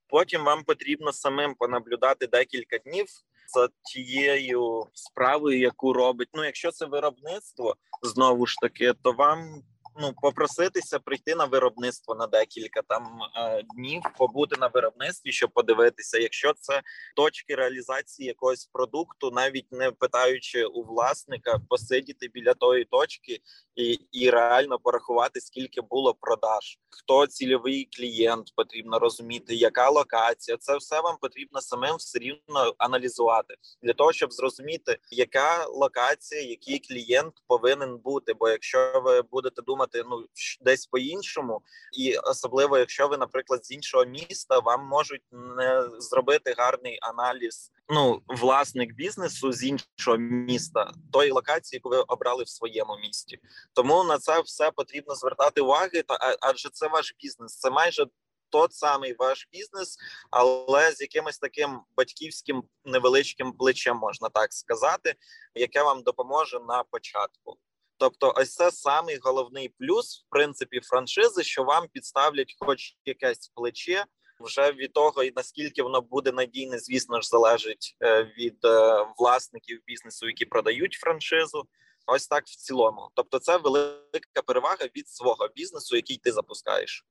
Потім 0.09 0.45
вам 0.45 0.65
потрібно 0.65 1.12
самим 1.12 1.55
понаблюдати 1.55 2.27
декілька 2.27 2.79
днів 2.79 3.07
за 3.55 3.69
тією 3.93 4.87
справою, 4.93 5.59
яку 5.59 5.93
робить. 5.93 6.29
Ну, 6.35 6.45
якщо 6.45 6.71
це 6.71 6.87
виробництво 6.87 7.77
знову 8.03 8.47
ж 8.47 8.57
таки, 8.62 8.93
то 9.03 9.12
вам 9.12 9.62
ну 10.01 10.13
попроситися 10.23 10.99
прийти 10.99 11.35
на 11.35 11.45
виробництво 11.45 12.15
на 12.15 12.27
декілька 12.27 12.83
там 12.83 13.19
е, 13.37 13.63
днів, 13.75 14.03
побути 14.19 14.57
на 14.61 14.67
виробництві, 14.67 15.33
щоб 15.33 15.51
подивитися, 15.51 16.19
якщо 16.19 16.53
це 16.61 16.83
точки 17.17 17.55
реалізації 17.55 18.29
якогось 18.29 18.67
продукту, 18.73 19.31
навіть 19.31 19.73
не 19.73 19.91
питаючи 19.91 20.65
у 20.65 20.83
власника, 20.83 21.61
посидіти 21.69 22.29
біля 22.29 22.55
тої 22.55 22.85
точки 22.85 23.41
і 23.75 23.99
і 24.13 24.31
реально 24.31 24.79
порахувати, 24.79 25.41
скільки 25.41 25.81
було 25.81 26.15
продаж, 26.15 26.79
хто 26.91 27.27
цільовий 27.27 27.89
клієнт, 27.97 28.53
потрібно 28.57 28.99
розуміти, 28.99 29.55
яка 29.55 29.91
локація. 29.91 30.57
Це 30.57 30.77
все 30.77 31.01
вам 31.01 31.17
потрібно 31.21 31.61
самим 31.61 31.97
все 31.97 32.19
рівно 32.19 32.75
аналізувати 32.79 33.55
для 33.83 33.93
того, 33.93 34.13
щоб 34.13 34.33
зрозуміти, 34.33 34.99
яка 35.11 35.67
локація, 35.67 36.43
який 36.43 36.79
клієнт 36.79 37.35
повинен 37.47 37.99
бути. 37.99 38.35
Бо 38.35 38.49
якщо 38.49 39.03
ви 39.05 39.23
будете 39.23 39.63
думати, 39.63 39.82
думати 39.83 40.05
ну 40.11 40.27
десь 40.61 40.87
по 40.87 40.99
іншому, 40.99 41.62
і 41.99 42.17
особливо, 42.17 42.79
якщо 42.79 43.09
ви, 43.09 43.17
наприклад, 43.17 43.67
з 43.67 43.71
іншого 43.71 44.05
міста, 44.05 44.59
вам 44.59 44.87
можуть 44.87 45.23
не 45.31 45.89
зробити 45.99 46.55
гарний 46.59 46.99
аналіз. 47.03 47.73
Ну, 47.89 48.23
власник 48.29 48.95
бізнесу 48.95 49.53
з 49.53 49.65
іншого 49.65 50.17
міста, 50.19 50.93
тої 51.12 51.31
локації, 51.31 51.77
яку 51.77 51.89
ви 51.89 52.05
обрали 52.09 52.45
в 52.45 52.49
своєму 52.49 52.97
місті. 52.97 53.39
Тому 53.75 54.05
на 54.05 54.19
це 54.19 54.41
все 54.41 54.71
потрібно 54.71 55.15
звертати 55.15 55.61
уваги. 55.61 56.05
Адже 56.41 56.69
це 56.73 56.89
ваш 56.89 57.15
бізнес, 57.19 57.59
це 57.59 57.71
майже 57.71 58.07
тот 58.51 58.75
самий 58.75 59.15
ваш 59.19 59.49
бізнес, 59.53 59.97
але 60.31 60.93
з 60.93 61.01
якимось 61.01 61.39
таким 61.39 61.81
батьківським 61.97 62.62
невеличким 62.85 63.53
плечем 63.53 63.97
можна 63.97 64.29
так 64.29 64.53
сказати, 64.53 65.15
яке 65.55 65.83
вам 65.83 66.03
допоможе 66.03 66.61
на 66.69 66.83
початку. 66.83 67.59
Тобто, 68.03 68.33
ось 68.37 68.55
це 68.55 68.71
самий 68.71 69.19
головний 69.23 69.69
плюс 69.79 70.25
в 70.27 70.31
принципі 70.31 70.81
франшизи, 70.81 71.43
що 71.43 71.65
вам 71.65 71.87
підставлять, 71.93 72.55
хоч 72.59 72.97
якесь 73.05 73.53
плече. 73.55 74.05
Вже 74.41 74.73
від 74.73 74.93
того, 74.93 75.23
і 75.23 75.33
наскільки 75.37 75.83
воно 75.83 76.01
буде 76.01 76.33
надійне, 76.33 76.79
звісно 76.79 77.21
ж, 77.21 77.29
залежить 77.29 77.97
е, 78.03 78.25
від 78.39 78.65
е, 78.65 79.07
власників 79.19 79.81
бізнесу, 79.87 80.27
які 80.27 80.45
продають 80.45 80.93
франшизу. 80.93 81.65
Ось 82.07 82.29
так 82.29 82.45
в 82.47 82.57
цілому. 82.57 83.11
Тобто, 83.15 83.39
це 83.39 83.57
велика 83.57 84.43
перевага 84.47 84.87
від 84.97 85.09
свого 85.09 85.49
бізнесу, 85.55 85.97
який 85.97 86.17
ти 86.17 86.33
запускаєш. 86.33 87.07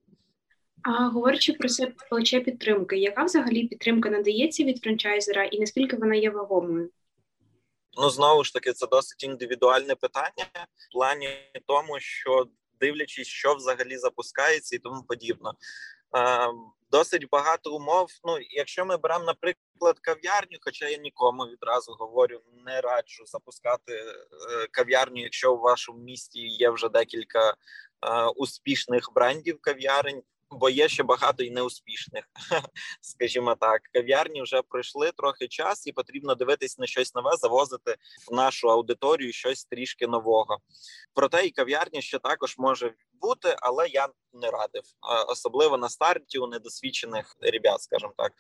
А 0.84 1.08
говорячи 1.10 1.54
про 1.54 1.70
це 1.70 1.94
плече 2.10 2.40
підтримки, 2.40 2.98
яка 2.98 3.24
взагалі 3.24 3.68
підтримка 3.68 4.10
надається 4.10 4.64
від 4.64 4.84
франчайзера, 4.84 5.44
і 5.44 5.60
наскільки 5.60 5.96
вона 5.96 6.16
є 6.16 6.30
вагомою? 6.30 6.90
Ну 7.98 8.10
знову 8.10 8.44
ж 8.44 8.54
таки, 8.54 8.74
це 8.74 8.88
досить 8.88 9.24
індивідуальне 9.24 9.96
питання 9.96 10.46
в 10.76 10.94
плані 10.94 11.30
тому, 11.68 12.00
що 12.00 12.48
дивлячись, 12.80 13.28
що 13.28 13.56
взагалі 13.56 13.98
запускається, 13.98 14.76
і 14.76 14.80
тому 14.80 15.04
подібно. 15.04 15.54
Досить 16.92 17.30
багато 17.30 17.76
умов. 17.76 18.10
Ну, 18.24 18.38
якщо 18.50 18.86
ми 18.86 18.98
беремо, 18.98 19.26
наприклад, 19.26 20.00
кав'ярню, 20.02 20.58
хоча 20.62 20.88
я 20.88 20.98
нікому 20.98 21.44
відразу 21.44 21.92
говорю, 21.92 22.42
не 22.66 22.82
раджу 22.82 23.26
запускати 23.26 23.94
е, 23.94 24.68
кав'ярню, 24.72 25.24
якщо 25.24 25.54
у 25.54 25.60
вашому 25.60 26.00
місті 26.00 26.40
є 26.40 26.70
вже 26.70 26.90
декілька 26.90 27.50
е, 27.50 27.56
успішних 28.36 29.10
брендів 29.16 29.62
кав'ярень 29.62 30.24
бо 30.52 30.70
є 30.70 30.90
ще 30.90 31.04
багато 31.04 31.44
і 31.44 31.52
неуспішних, 31.52 32.26
скажімо 33.02 33.56
так. 33.56 33.82
Кав'ярні 33.94 34.42
вже 34.42 34.62
пройшли 34.62 35.12
трохи 35.12 35.48
час, 35.48 35.88
і 35.88 35.92
потрібно 35.92 36.36
дивитись 36.36 36.78
на 36.78 36.88
щось 36.88 37.16
нове, 37.16 37.32
завозити 37.36 37.96
в 38.32 38.34
нашу 38.34 38.72
аудиторію 38.72 39.34
щось 39.34 39.66
трішки 39.66 40.08
нового. 40.08 40.58
Проте 41.14 41.46
і 41.46 41.52
кав'ярня 41.52 42.02
ще 42.02 42.20
також 42.20 42.56
може 42.58 42.94
бути, 43.14 43.56
але 43.60 43.88
я 43.88 44.08
не 44.34 44.52
радив, 44.52 44.84
особливо 45.28 45.78
на 45.78 45.90
старті 45.90 46.40
у 46.40 46.48
недосвідчених 46.48 47.36
ребят, 47.42 47.82
скажімо 47.82 48.14
так. 48.18 48.32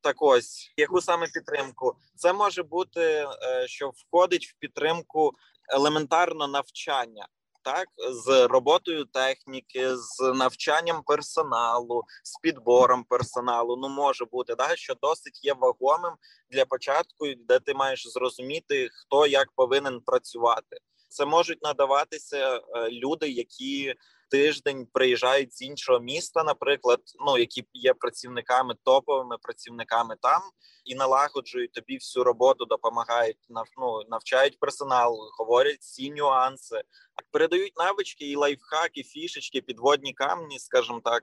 Так 0.00 0.22
ось 0.22 0.72
яку 0.76 1.00
саме 1.00 1.26
підтримку 1.26 1.96
це 2.14 2.32
може 2.32 2.62
бути, 2.62 3.00
е, 3.00 3.66
що 3.66 3.90
входить 3.90 4.46
в 4.46 4.54
підтримку 4.58 5.32
елементарно 5.68 6.48
навчання 6.48 7.26
так 7.64 7.88
з 8.10 8.46
роботою 8.46 9.04
техніки, 9.04 9.96
з 9.96 10.32
навчанням 10.34 11.02
персоналу, 11.02 12.02
з 12.22 12.38
підбором 12.42 13.04
персоналу. 13.04 13.76
Ну 13.76 13.88
може 13.88 14.24
бути 14.24 14.54
да, 14.54 14.76
що 14.76 14.94
досить 15.02 15.44
є 15.44 15.54
вагомим 15.54 16.12
для 16.50 16.64
початку, 16.64 17.26
де 17.48 17.58
ти 17.58 17.74
маєш 17.74 18.08
зрозуміти, 18.08 18.88
хто 18.92 19.26
як 19.26 19.52
повинен 19.56 20.00
працювати. 20.00 20.76
Це 21.08 21.26
можуть 21.26 21.62
надаватися 21.62 22.56
е, 22.56 22.60
люди, 22.90 23.28
які 23.28 23.94
тиждень 24.34 24.86
приїжджають 24.92 25.54
з 25.54 25.62
іншого 25.62 26.00
міста, 26.00 26.44
наприклад, 26.44 27.00
ну 27.26 27.38
які 27.38 27.64
є 27.72 27.94
працівниками 27.94 28.74
топовими 28.84 29.36
працівниками 29.42 30.16
там 30.20 30.42
і 30.84 30.94
налагоджують 30.94 31.72
тобі 31.72 31.94
всю 31.94 32.24
роботу, 32.24 32.64
допомагають 32.64 33.36
ну, 33.78 34.02
навчають 34.08 34.60
персонал, 34.60 35.16
говорять 35.38 35.78
всі 35.80 36.10
нюанси, 36.10 36.82
передають 37.30 37.76
навички 37.76 38.30
і 38.30 38.36
лайфхаки, 38.36 39.02
фішечки, 39.02 39.60
підводні 39.60 40.12
камні, 40.12 40.58
скажімо 40.58 41.00
так. 41.04 41.22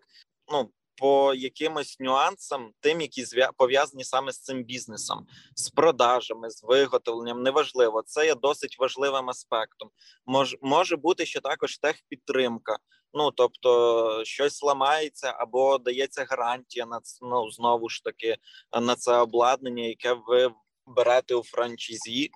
Ну 0.51 0.71
по 1.01 1.33
якимось 1.33 1.99
нюансам, 1.99 2.71
тим, 2.79 3.01
які 3.01 3.25
пов'язані 3.57 4.03
саме 4.03 4.31
з 4.31 4.39
цим 4.39 4.63
бізнесом, 4.63 5.27
з 5.55 5.69
продажами, 5.69 6.49
з 6.49 6.63
виготовленням, 6.63 7.43
неважливо. 7.43 8.03
Це 8.05 8.25
є 8.25 8.35
досить 8.35 8.79
важливим 8.79 9.29
аспектом. 9.29 9.89
Мож, 10.25 10.57
може 10.61 10.95
бути 10.95 11.25
ще 11.25 11.39
також 11.39 11.77
техпідтримка. 11.77 12.77
Ну 13.13 13.31
тобто 13.31 14.21
щось 14.25 14.63
ламається 14.63 15.35
або 15.37 15.77
дається 15.77 16.25
гарантія 16.29 16.85
на 16.85 16.99
ну, 17.21 17.51
знову 17.51 17.89
ж 17.89 18.03
таки 18.03 18.37
на 18.81 18.95
це 18.95 19.17
обладнання, 19.17 19.83
яке 19.83 20.13
ви 20.27 20.51
берете 20.85 21.35
у 21.35 21.43
франчизі, 21.43 22.31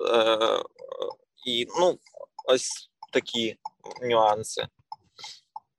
Е, 0.00 0.62
і 1.46 1.66
ну 1.80 1.98
ось 2.46 2.90
такі 3.12 3.56
нюанси. 4.02 4.68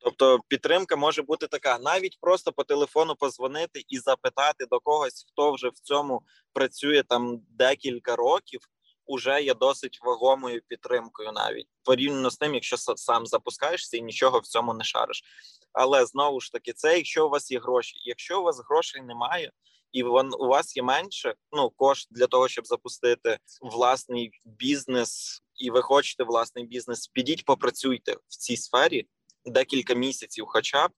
Тобто 0.04 0.40
підтримка 0.48 0.96
може 0.96 1.22
бути 1.22 1.48
така: 1.48 1.80
навіть 1.80 2.18
просто 2.22 2.52
по 2.52 2.64
телефону 2.64 3.16
позвонити 3.16 3.84
і 3.88 4.00
запитати 4.00 4.66
до 4.66 4.80
когось, 4.80 5.26
хто 5.32 5.52
вже 5.52 5.70
в 5.70 5.80
цьому 5.80 6.22
працює 6.54 7.04
там 7.04 7.42
декілька 7.50 8.16
років, 8.16 8.62
уже 9.06 9.44
є 9.44 9.54
досить 9.54 10.00
вагомою 10.04 10.62
підтримкою, 10.68 11.32
навіть 11.32 11.68
порівняно 11.84 12.30
з 12.30 12.38
тим, 12.38 12.54
якщо 12.54 12.78
сам 12.78 13.26
запускаєшся 13.26 13.98
і 13.98 14.02
нічого 14.02 14.40
в 14.40 14.48
цьому 14.48 14.74
не 14.74 14.84
шариш. 14.84 15.24
Але 15.74 16.06
знову 16.06 16.40
ж 16.40 16.52
таки, 16.52 16.74
це 16.74 16.98
якщо 16.98 17.28
у 17.28 17.30
вас 17.30 17.52
є 17.52 17.60
гроші. 17.60 17.94
Якщо 18.04 18.40
у 18.40 18.44
вас 18.44 18.62
грошей 18.70 19.02
немає, 19.02 19.52
і 19.92 20.04
вон 20.04 20.34
у 20.40 20.48
вас 20.48 20.78
є 20.78 20.84
менше 20.84 21.36
ну 21.52 21.70
кошт 21.70 22.08
для 22.12 22.28
того, 22.28 22.48
щоб 22.48 22.68
запустити 22.68 23.38
власний 23.62 24.32
бізнес, 24.46 25.42
і 25.56 25.72
ви 25.72 25.82
хочете 25.82 26.24
власний 26.24 26.66
бізнес, 26.66 27.08
підіть, 27.08 27.46
попрацюйте 27.46 28.14
в 28.14 28.36
цій 28.36 28.58
сфері 28.58 29.08
декілька 29.46 29.94
місяців, 29.94 30.46
хоча 30.48 30.88
б. 30.88 30.92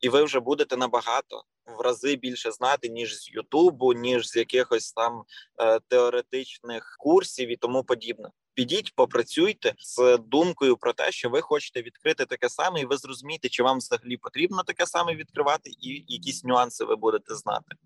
і 0.00 0.08
ви 0.08 0.22
вже 0.22 0.40
будете 0.40 0.76
набагато 0.76 1.44
в 1.66 1.80
рази 1.80 2.16
більше 2.16 2.50
знати 2.50 2.88
ніж 2.88 3.18
з 3.18 3.30
Ютубу, 3.30 3.92
ніж 3.92 4.28
з 4.28 4.36
якихось 4.36 4.92
там 4.92 5.24
е, 5.60 5.80
теоретичних 5.88 6.96
курсів 6.98 7.48
і 7.48 7.56
тому 7.56 7.84
подібне. 7.84 8.30
Підіть, 8.54 8.94
попрацюйте 8.94 9.74
з 9.78 10.18
думкою 10.18 10.76
про 10.76 10.92
те, 10.92 11.12
що 11.12 11.30
ви 11.30 11.40
хочете 11.40 11.82
відкрити 11.82 12.26
таке 12.26 12.48
саме, 12.48 12.80
і 12.80 12.84
ви 12.84 12.96
зрозумієте, 12.96 13.48
чи 13.48 13.62
вам 13.62 13.78
взагалі 13.78 14.16
потрібно 14.16 14.62
таке 14.62 14.86
саме 14.86 15.14
відкривати, 15.14 15.70
і 15.70 16.04
якісь 16.08 16.44
нюанси 16.44 16.84
ви 16.84 16.96
будете 16.96 17.34
знати. 17.34 17.76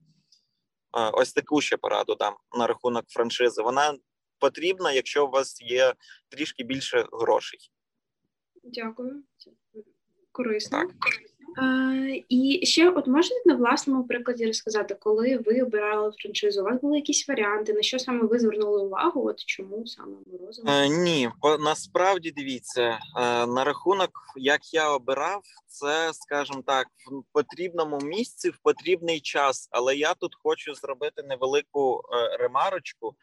Е, 0.99 1.11
ось 1.12 1.33
таку 1.33 1.61
ще 1.61 1.76
пораду 1.76 2.14
дам 2.14 2.35
на 2.59 2.66
рахунок 2.66 3.04
франшизи. 3.09 3.62
Вона 3.62 3.95
потрібна, 4.38 4.92
якщо 4.92 5.26
у 5.26 5.30
вас 5.30 5.62
є 5.62 5.95
трішки 6.28 6.64
більше 6.64 7.07
грошей. 7.12 7.61
Дякую, 8.62 9.23
корисно. 10.32 10.78
Так. 10.78 11.30
І 12.28 12.60
ще, 12.66 12.90
от 12.90 13.06
можете 13.06 13.34
на 13.46 13.54
власному 13.54 14.04
прикладі 14.04 14.46
розказати, 14.46 14.96
коли 15.00 15.37
ви 15.37 15.62
обирали 15.62 16.12
франшизу, 16.22 16.60
у 16.60 16.64
вас 16.64 16.80
були 16.80 16.96
якісь 16.96 17.28
варіанти, 17.28 17.72
на 17.72 17.82
що 17.82 17.99
саме 17.99 18.26
ви 18.26 18.38
звернули 18.38 18.82
увагу? 18.82 19.28
От 19.28 19.44
чому 19.44 19.87
саме 19.87 20.16
морозиво? 20.26 20.68
Е, 20.70 20.88
ні, 20.88 21.30
насправді 21.60 22.30
дивіться 22.30 22.82
е, 22.82 22.99
на 23.46 23.64
рахунок, 23.64 24.10
як 24.37 24.75
я 24.75 24.90
обирав, 24.90 25.42
це 25.66 26.10
скажімо 26.12 26.62
так, 26.66 26.87
в 27.10 27.22
потрібному 27.32 27.99
місці 27.99 28.50
в 28.50 28.58
потрібний 28.62 29.20
час. 29.20 29.68
Але 29.70 29.96
я 29.96 30.14
тут 30.14 30.34
хочу 30.42 30.75
зробити 30.75 31.22
невелику 31.22 32.02
е, 32.12 32.37
ремарочку. 32.37 33.14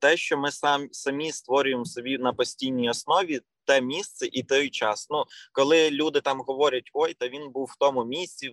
Те, 0.00 0.16
що 0.16 0.38
ми 0.38 0.50
сам 0.50 0.88
самі 0.92 1.32
створюємо 1.32 1.84
собі 1.84 2.18
на 2.18 2.32
постійній 2.32 2.90
основі, 2.90 3.40
те 3.66 3.80
місце 3.80 4.28
і 4.32 4.42
той 4.42 4.70
час. 4.70 5.06
Ну 5.10 5.24
коли 5.52 5.90
люди 5.90 6.20
там 6.20 6.40
говорять, 6.40 6.90
ой, 6.92 7.14
та 7.14 7.28
він 7.28 7.50
був 7.50 7.70
в 7.72 7.76
тому 7.78 8.04
місці, 8.04 8.48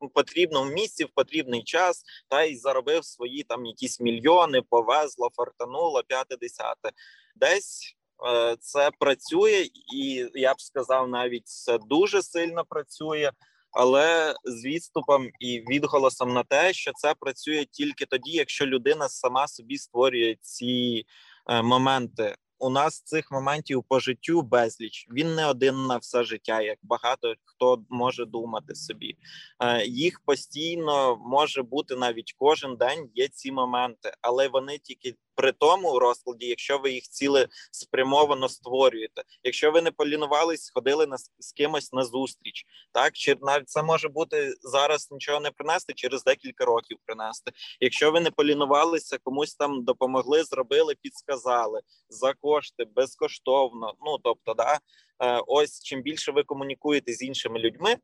в 0.00 0.08
потрібному 0.14 0.70
місці 0.70 1.04
в 1.04 1.08
потрібний 1.14 1.62
час, 1.62 2.04
та 2.28 2.42
й 2.42 2.56
заробив 2.56 3.04
свої 3.04 3.42
там 3.42 3.66
якісь 3.66 4.00
мільйони, 4.00 4.62
повезло, 4.62 5.30
фартануло, 5.36 6.02
п'яте 6.08 6.36
десяте. 6.36 6.90
Десь 7.36 7.96
е, 8.26 8.56
це 8.60 8.90
працює, 8.98 9.66
і 9.94 10.26
я 10.34 10.54
б 10.54 10.60
сказав, 10.60 11.08
навіть 11.08 11.48
це 11.48 11.78
дуже 11.78 12.22
сильно 12.22 12.64
працює. 12.64 13.30
Але 13.72 14.34
з 14.44 14.64
відступом 14.64 15.28
і 15.40 15.60
відголосом 15.60 16.32
на 16.32 16.42
те, 16.42 16.72
що 16.72 16.92
це 16.94 17.14
працює 17.14 17.64
тільки 17.70 18.06
тоді, 18.06 18.30
якщо 18.30 18.66
людина 18.66 19.08
сама 19.08 19.48
собі 19.48 19.78
створює 19.78 20.36
ці 20.40 21.04
е, 21.50 21.62
моменти 21.62 22.36
у 22.62 22.70
нас 22.70 23.00
цих 23.00 23.30
моментів 23.30 23.84
по 23.88 24.00
життю 24.00 24.42
безліч. 24.42 25.06
Він 25.10 25.34
не 25.34 25.46
один 25.46 25.86
на 25.86 25.96
все 25.96 26.24
життя, 26.24 26.60
як 26.60 26.78
багато 26.82 27.34
хто 27.44 27.84
може 27.90 28.26
думати 28.26 28.74
собі. 28.74 29.16
Е, 29.60 29.86
їх 29.86 30.20
постійно 30.26 31.16
може 31.16 31.62
бути 31.62 31.96
навіть 31.96 32.34
кожен 32.38 32.76
день. 32.76 33.10
Є 33.14 33.28
ці 33.28 33.52
моменти, 33.52 34.12
але 34.20 34.48
вони 34.48 34.78
тільки 34.78 35.14
при 35.34 35.52
тому 35.52 35.98
розкладі, 35.98 36.46
якщо 36.46 36.78
ви 36.78 36.92
їх 36.92 37.02
ціле 37.02 37.48
спрямовано 37.70 38.48
створюєте. 38.48 39.22
Якщо 39.42 39.70
ви 39.70 39.82
не 39.82 39.90
полінувались, 39.90 40.70
ходили 40.74 41.06
на 41.06 41.16
з 41.38 41.52
кимось 41.52 41.92
на 41.92 42.04
зустріч, 42.04 42.66
так 42.92 43.12
чи 43.12 43.36
навіть 43.40 43.68
це 43.68 43.82
може 43.82 44.08
бути 44.08 44.54
зараз 44.62 45.08
нічого 45.10 45.40
не 45.40 45.50
принести, 45.50 45.92
через 45.92 46.24
декілька 46.24 46.64
років 46.64 46.98
принести. 47.06 47.52
Якщо 47.80 48.12
ви 48.12 48.20
не 48.20 48.30
полінувалися, 48.30 49.18
комусь 49.18 49.54
там 49.54 49.84
допомогли, 49.84 50.44
зробили, 50.44 50.94
підсказали 50.94 51.80
за 52.08 52.34
кошти 52.34 52.84
безкоштовно. 52.84 53.94
Ну 54.06 54.18
тобто, 54.22 54.54
да 54.54 54.78
е, 55.22 55.42
ось 55.46 55.82
чим 55.82 56.02
більше 56.02 56.32
ви 56.32 56.42
комунікуєте 56.42 57.12
з 57.12 57.22
іншими 57.22 57.58
людьми. 57.58 57.96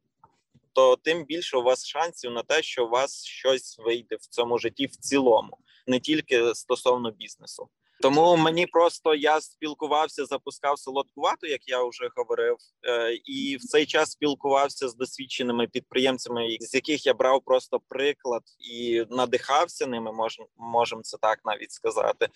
То 0.73 0.97
тим 0.97 1.25
більше 1.25 1.57
у 1.57 1.63
вас 1.63 1.87
шансів 1.87 2.31
на 2.31 2.43
те, 2.43 2.63
що 2.63 2.87
у 2.87 2.89
вас 2.89 3.25
щось 3.25 3.79
вийде 3.79 4.17
в 4.17 4.27
цьому 4.27 4.59
житті 4.59 4.87
в 4.87 4.97
цілому 4.97 5.59
не 5.89 6.01
тільки 6.01 6.55
стосовно 6.55 7.11
бізнесу. 7.11 7.69
Тому 8.01 8.37
мені 8.37 8.67
просто 8.67 9.15
я 9.15 9.41
спілкувався, 9.41 10.25
запускав 10.25 10.79
солодку 10.79 11.21
вату, 11.21 11.47
як 11.47 11.69
я 11.69 11.85
вже 11.85 12.11
говорив, 12.17 12.57
е, 12.87 13.13
і 13.25 13.57
в 13.57 13.61
цей 13.61 13.87
час 13.87 14.11
спілкувався 14.11 14.89
з 14.89 14.95
досвідченими 14.95 15.67
підприємцями, 15.67 16.57
з 16.61 16.75
яких 16.75 17.07
я 17.07 17.15
брав 17.15 17.43
просто 17.45 17.81
приклад 17.89 18.43
і 18.59 19.05
надихався 19.11 19.87
ними. 19.87 20.13
Можемо 20.57 21.03
це 21.03 21.17
так 21.21 21.41
навіть 21.45 21.73
сказати, 21.73 22.29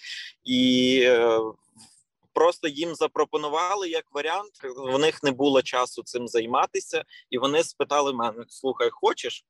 і 0.45 1.01
е, 1.05 1.41
просто 2.33 2.69
їм 2.69 2.95
запропонували 2.95 3.89
як 3.89 4.05
варіант. 4.13 4.53
У 4.95 4.99
них 4.99 5.23
не 5.23 5.31
було 5.31 5.63
часу 5.63 6.03
цим 6.03 6.29
займатися, 6.29 7.05
і 7.31 7.39
вони 7.39 7.65
спитали 7.65 8.13
мене: 8.13 8.45
слухай, 8.49 8.89
хочеш? 8.91 9.45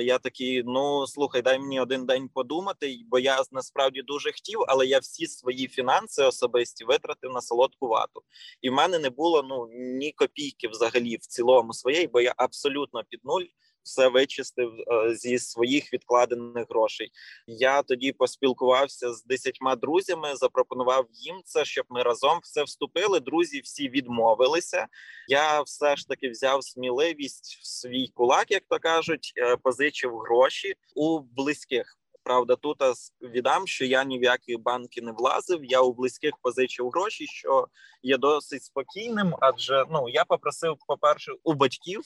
Я 0.00 0.18
такий, 0.18 0.62
ну 0.66 1.06
слухай, 1.06 1.42
дай 1.42 1.58
мені 1.58 1.80
один 1.80 2.06
день 2.06 2.28
подумати, 2.28 2.98
бо 3.10 3.18
я 3.18 3.42
насправді 3.52 4.02
дуже 4.02 4.32
хотів, 4.32 4.58
але 4.68 4.86
я 4.86 4.98
всі 4.98 5.26
свої 5.26 5.68
фінанси 5.68 6.22
особисті 6.24 6.84
витратив 6.84 7.30
на 7.30 7.40
солодку 7.40 7.88
вату, 7.88 8.22
і 8.62 8.70
в 8.70 8.72
мене 8.72 8.98
не 8.98 9.10
було 9.10 9.42
ну 9.42 9.68
ні 9.72 10.12
копійки 10.12 10.68
взагалі 10.68 11.16
в 11.16 11.20
цілому 11.20 11.72
своєї, 11.72 12.06
бо 12.06 12.20
я 12.20 12.34
абсолютно 12.36 13.02
під 13.08 13.20
нуль 13.24 13.44
все 13.84 14.08
вичистив 14.08 14.72
е, 14.78 15.14
зі 15.14 15.38
своїх 15.38 15.92
відкладених 15.92 16.66
грошей. 16.70 17.10
Я 17.46 17.82
тоді 17.82 18.12
поспілкувався 18.12 19.12
з 19.12 19.24
десятьма 19.24 19.76
друзями, 19.76 20.36
запропонував 20.36 21.06
їм 21.12 21.40
це, 21.44 21.64
щоб 21.64 21.86
ми 21.88 22.02
разом 22.02 22.38
все 22.42 22.62
вступили. 22.62 23.20
Друзі 23.20 23.60
всі 23.60 23.88
відмовилися. 23.88 24.86
Я 25.28 25.62
все 25.62 25.96
ж 25.96 26.08
таки 26.08 26.30
взяв 26.30 26.64
сміливість 26.64 27.58
в 27.62 27.66
свій 27.66 28.08
кулак, 28.14 28.50
як 28.50 28.62
то 28.68 28.78
кажуть, 28.78 29.32
е, 29.36 29.56
позичив 29.56 30.18
гроші 30.18 30.74
у 30.94 31.18
близьких. 31.20 31.98
Правда, 32.24 32.56
тут 32.56 32.76
віддам, 33.22 33.66
що 33.66 33.84
я 33.84 34.04
ні 34.04 34.18
в 34.18 34.22
які 34.22 34.56
банки 34.56 35.02
не 35.02 35.12
влазив. 35.12 35.64
Я 35.64 35.80
у 35.80 35.92
близьких 35.92 36.32
позичив 36.42 36.90
гроші, 36.90 37.26
що 37.26 37.68
є 38.02 38.18
досить 38.18 38.64
спокійним. 38.64 39.34
Адже 39.40 39.84
ну 39.90 40.08
я 40.08 40.24
попросив, 40.24 40.76
по 40.86 40.96
перше, 40.96 41.32
у 41.42 41.52
батьків 41.52 42.00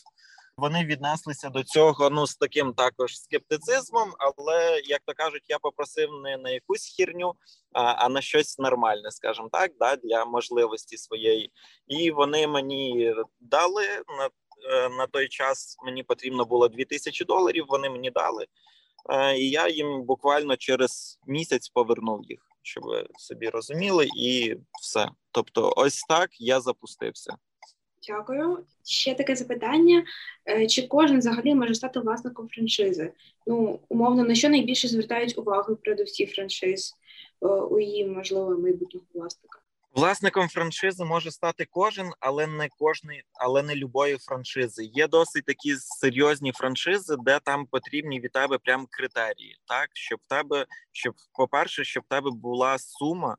вони 0.58 0.84
віднеслися 0.84 1.48
до 1.48 1.64
цього 1.64 2.10
ну 2.10 2.26
з 2.26 2.36
таким 2.36 2.72
також 2.72 3.20
скептицизмом. 3.20 4.12
Але 4.18 4.80
як 4.84 5.00
то 5.06 5.12
кажуть, 5.14 5.42
я 5.48 5.58
попросив 5.58 6.10
не 6.24 6.36
на 6.36 6.50
якусь 6.50 6.84
хірню, 6.84 7.34
а 7.72 7.82
а 7.82 8.08
на 8.08 8.20
щось 8.20 8.58
нормальне, 8.58 9.10
скажімо 9.10 9.48
так, 9.52 9.72
да, 9.80 9.96
для 9.96 10.24
можливості 10.24 10.96
своєї. 10.96 11.52
І 11.86 12.10
вони 12.10 12.46
мені 12.46 13.14
дали 13.40 13.84
на 14.18 14.30
е, 14.70 14.88
на 14.88 15.06
той 15.06 15.28
час. 15.28 15.76
Мені 15.84 16.02
потрібно 16.02 16.44
було 16.44 16.68
2000 16.68 17.24
доларів. 17.24 17.64
Вони 17.68 17.90
мені 17.90 18.10
дали, 18.10 18.46
е, 19.10 19.38
і 19.38 19.50
я 19.50 19.68
їм 19.68 20.02
буквально 20.02 20.56
через 20.56 21.20
місяць 21.26 21.68
повернув 21.68 22.24
їх, 22.24 22.40
щоб 22.62 22.84
ви 22.84 23.06
собі 23.18 23.48
розуміли, 23.48 24.08
і 24.16 24.56
все. 24.80 25.08
Тобто, 25.30 25.72
ось 25.76 26.02
так 26.08 26.30
я 26.40 26.60
запустився. 26.60 27.36
Дякую. 28.08 28.64
Ще 28.84 29.14
таке 29.14 29.36
запитання: 29.36 30.04
е, 30.48 30.66
чи 30.66 30.86
кожен 30.86 31.18
взагалі 31.18 31.54
може 31.54 31.74
стати 31.74 32.00
власником 32.00 32.48
франшизи? 32.48 33.12
Ну, 33.46 33.80
умовно, 33.88 34.24
на 34.24 34.34
що 34.34 34.48
найбільше 34.48 34.88
звертають 34.88 35.38
увагу 35.38 35.76
передусі 35.76 36.26
франшиз 36.26 36.94
е, 37.42 37.46
у 37.46 37.80
її 37.80 38.06
можливо 38.06 38.58
майбутнього 38.58 39.06
власника? 39.14 39.58
Власником 39.94 40.48
франшизи 40.48 41.04
може 41.04 41.30
стати 41.30 41.66
кожен, 41.70 42.10
але 42.20 42.46
не 42.46 42.68
кожний, 42.78 43.22
але 43.32 43.62
не 43.62 43.74
любої 43.74 44.16
франшизи. 44.16 44.84
Є 44.84 45.08
досить 45.08 45.44
такі 45.44 45.76
серйозні 45.76 46.52
франшизи, 46.52 47.16
де 47.18 47.40
там 47.44 47.66
потрібні 47.66 48.20
від 48.20 48.32
тебе 48.32 48.58
прям 48.58 48.86
критерії, 48.90 49.56
так 49.66 49.88
щоб 49.92 50.20
в 50.22 50.28
тебе, 50.28 50.66
щоб, 50.92 51.14
по 51.32 51.48
перше, 51.48 51.84
щоб 51.84 52.02
в 52.02 52.08
тебе 52.08 52.30
була 52.30 52.78
сума 52.78 53.36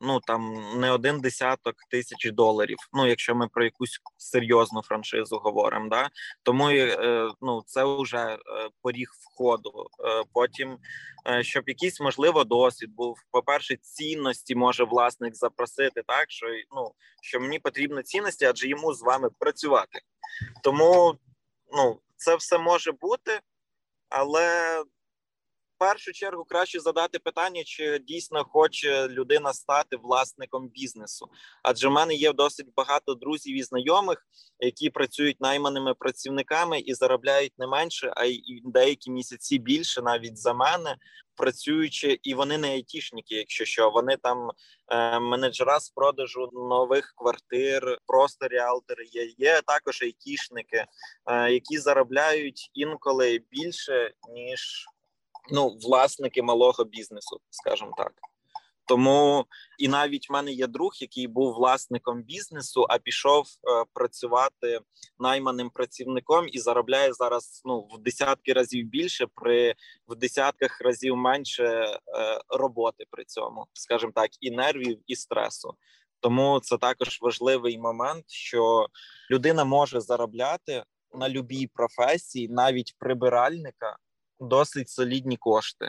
ну 0.00 0.20
там 0.20 0.70
не 0.80 0.90
один 0.90 1.20
десяток 1.20 1.74
тисяч 1.90 2.32
доларів. 2.32 2.78
Ну, 2.92 3.06
якщо 3.06 3.34
ми 3.34 3.48
про 3.48 3.64
якусь 3.64 4.00
серйозну 4.16 4.82
франшизу 4.82 5.38
говоримо, 5.38 5.88
да 5.88 6.10
тому 6.42 6.70
е, 6.70 7.30
ну 7.40 7.62
це 7.66 7.84
вже 7.84 8.18
е, 8.18 8.38
поріг 8.82 9.08
входу. 9.20 9.86
Е, 10.04 10.24
потім 10.32 10.78
щоб 11.40 11.64
якийсь 11.66 12.00
можливо 12.00 12.44
досвід 12.44 12.94
був. 12.94 13.18
По 13.30 13.42
перше, 13.42 13.76
цінності 13.76 14.54
може 14.54 14.84
власник 14.84 15.36
запросити, 15.36 16.02
так 16.06 16.30
що 16.30 16.46
ну 16.76 16.92
що 17.22 17.40
мені 17.40 17.58
потрібно 17.58 18.02
цінності, 18.02 18.44
адже 18.44 18.68
йому 18.68 18.94
з 18.94 19.02
вами 19.02 19.28
працювати. 19.38 20.00
Тому 20.62 21.14
ну 21.72 22.00
це 22.16 22.36
все 22.36 22.58
може 22.58 22.92
бути, 22.92 23.40
але 24.08 24.82
першу 25.78 26.12
чергу 26.12 26.44
краще 26.44 26.80
задати 26.80 27.18
питання, 27.18 27.62
чи 27.64 27.98
дійсно 27.98 28.44
хоче 28.44 29.08
людина 29.08 29.52
стати 29.52 29.96
власником 29.96 30.68
бізнесу. 30.68 31.28
Адже 31.62 31.88
в 31.88 31.92
мене 31.92 32.14
є 32.14 32.32
досить 32.32 32.74
багато 32.76 33.14
друзів 33.14 33.56
і 33.56 33.62
знайомих, 33.62 34.26
які 34.60 34.90
працюють 34.90 35.40
найманими 35.40 35.94
працівниками 35.94 36.80
і 36.80 36.94
заробляють 36.94 37.58
не 37.58 37.66
менше, 37.66 38.12
а 38.16 38.24
й 38.24 38.62
деякі 38.64 39.10
місяці 39.10 39.58
більше 39.58 40.02
навіть 40.02 40.38
за 40.38 40.54
мене. 40.54 40.96
Працюючи, 41.36 42.18
і 42.22 42.34
вони 42.34 42.58
не 42.58 42.68
айтішники, 42.68 43.34
якщо 43.34 43.64
що, 43.64 43.90
вони 43.90 44.16
там 44.16 44.50
е, 44.88 45.20
менеджера 45.20 45.80
з 45.80 45.90
продажу 45.90 46.50
нових 46.52 47.14
квартир, 47.16 47.98
просто 48.06 48.48
реалтери 48.48 49.04
є. 49.04 49.32
Є 49.38 49.60
також 49.66 50.02
айтішники, 50.02 50.84
е, 51.26 51.52
які 51.52 51.78
заробляють 51.78 52.70
інколи 52.74 53.40
більше 53.50 54.12
ніж 54.34 54.88
ну, 55.50 55.76
власники 55.82 56.42
малого 56.42 56.84
бізнесу, 56.84 57.40
скажімо 57.50 57.92
так. 57.96 58.12
Тому 58.88 59.46
і 59.78 59.88
навіть 59.88 60.30
в 60.30 60.32
мене 60.32 60.52
є 60.52 60.66
друг, 60.66 60.92
який 61.00 61.26
був 61.26 61.54
власником 61.54 62.22
бізнесу, 62.22 62.86
а 62.88 62.98
пішов 62.98 63.44
е, 63.46 63.84
працювати 63.94 64.80
найманим 65.18 65.70
працівником 65.70 66.46
і 66.52 66.58
заробляє 66.58 67.12
зараз 67.12 67.62
ну 67.64 67.80
в 67.80 67.98
десятки 67.98 68.52
разів 68.52 68.86
більше, 68.86 69.26
при 69.34 69.74
в 70.08 70.16
десятках 70.16 70.80
разів 70.80 71.16
менше 71.16 71.64
е, 71.64 71.98
роботи 72.48 73.04
при 73.10 73.24
цьому, 73.24 73.66
скажімо 73.72 74.12
так, 74.14 74.30
і 74.40 74.50
нервів, 74.50 74.98
і 75.06 75.16
стресу. 75.16 75.74
Тому 76.20 76.60
це 76.60 76.78
також 76.78 77.18
важливий 77.22 77.78
момент, 77.78 78.24
що 78.28 78.86
людина 79.30 79.64
може 79.64 80.00
заробляти 80.00 80.84
на 81.12 81.28
любій 81.28 81.66
професії, 81.66 82.48
навіть 82.48 82.94
прибиральника, 82.98 83.96
досить 84.40 84.88
солідні 84.88 85.36
кошти. 85.36 85.88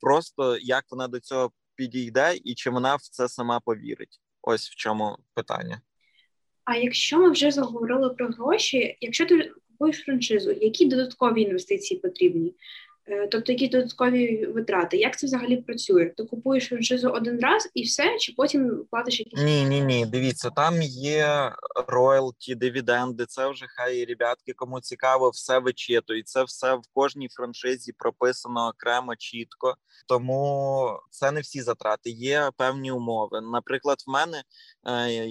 Просто 0.00 0.56
як 0.58 0.84
вона 0.90 1.08
до 1.08 1.20
цього 1.20 1.52
підійде 1.74 2.34
і 2.44 2.54
чи 2.54 2.70
вона 2.70 2.96
в 2.96 3.00
це 3.00 3.28
сама 3.28 3.60
повірить? 3.60 4.20
Ось 4.42 4.70
в 4.70 4.74
чому 4.74 5.18
питання. 5.34 5.80
А 6.64 6.76
якщо 6.76 7.18
ми 7.18 7.30
вже 7.30 7.50
заговорили 7.50 8.10
про 8.10 8.28
гроші, 8.28 8.96
якщо 9.00 9.26
ти 9.26 9.52
купуєш 9.68 10.04
франшизу, 10.04 10.52
які 10.52 10.86
додаткові 10.86 11.42
інвестиції 11.42 12.00
потрібні? 12.00 12.54
Е, 13.12 13.26
тобто, 13.26 13.52
які 13.52 13.68
додаткові 13.68 14.46
витрати? 14.46 14.96
Як 14.96 15.18
це 15.18 15.26
взагалі 15.26 15.56
працює? 15.56 16.06
Ти 16.16 16.24
купуєш 16.24 16.68
франшизу 16.68 17.08
один 17.08 17.40
раз 17.40 17.70
і 17.74 17.82
все, 17.82 18.18
чи 18.18 18.32
потім 18.36 18.84
платиш 18.90 19.20
якісь? 19.20 19.42
Ні, 19.42 19.64
ні, 19.64 19.80
ні. 19.80 20.06
Дивіться, 20.06 20.50
там 20.50 20.82
є 20.82 21.52
роялті, 21.88 22.54
дивіденди. 22.54 23.26
Це 23.26 23.50
вже 23.50 23.66
хай 23.68 24.04
ребятки, 24.04 24.52
кому 24.52 24.80
цікаво, 24.80 25.30
все 25.30 25.58
вичитують. 25.58 26.28
Це 26.28 26.44
все 26.44 26.74
в 26.74 26.82
кожній 26.92 27.28
франшизі 27.28 27.92
прописано 27.92 28.68
окремо, 28.68 29.16
чітко. 29.16 29.74
Тому 30.08 31.00
це 31.10 31.30
не 31.30 31.40
всі 31.40 31.62
затрати. 31.62 32.10
Є 32.10 32.50
певні 32.56 32.92
умови. 32.92 33.40
Наприклад, 33.40 33.98
в 34.06 34.10
мене 34.10 34.42
е, 34.88 35.26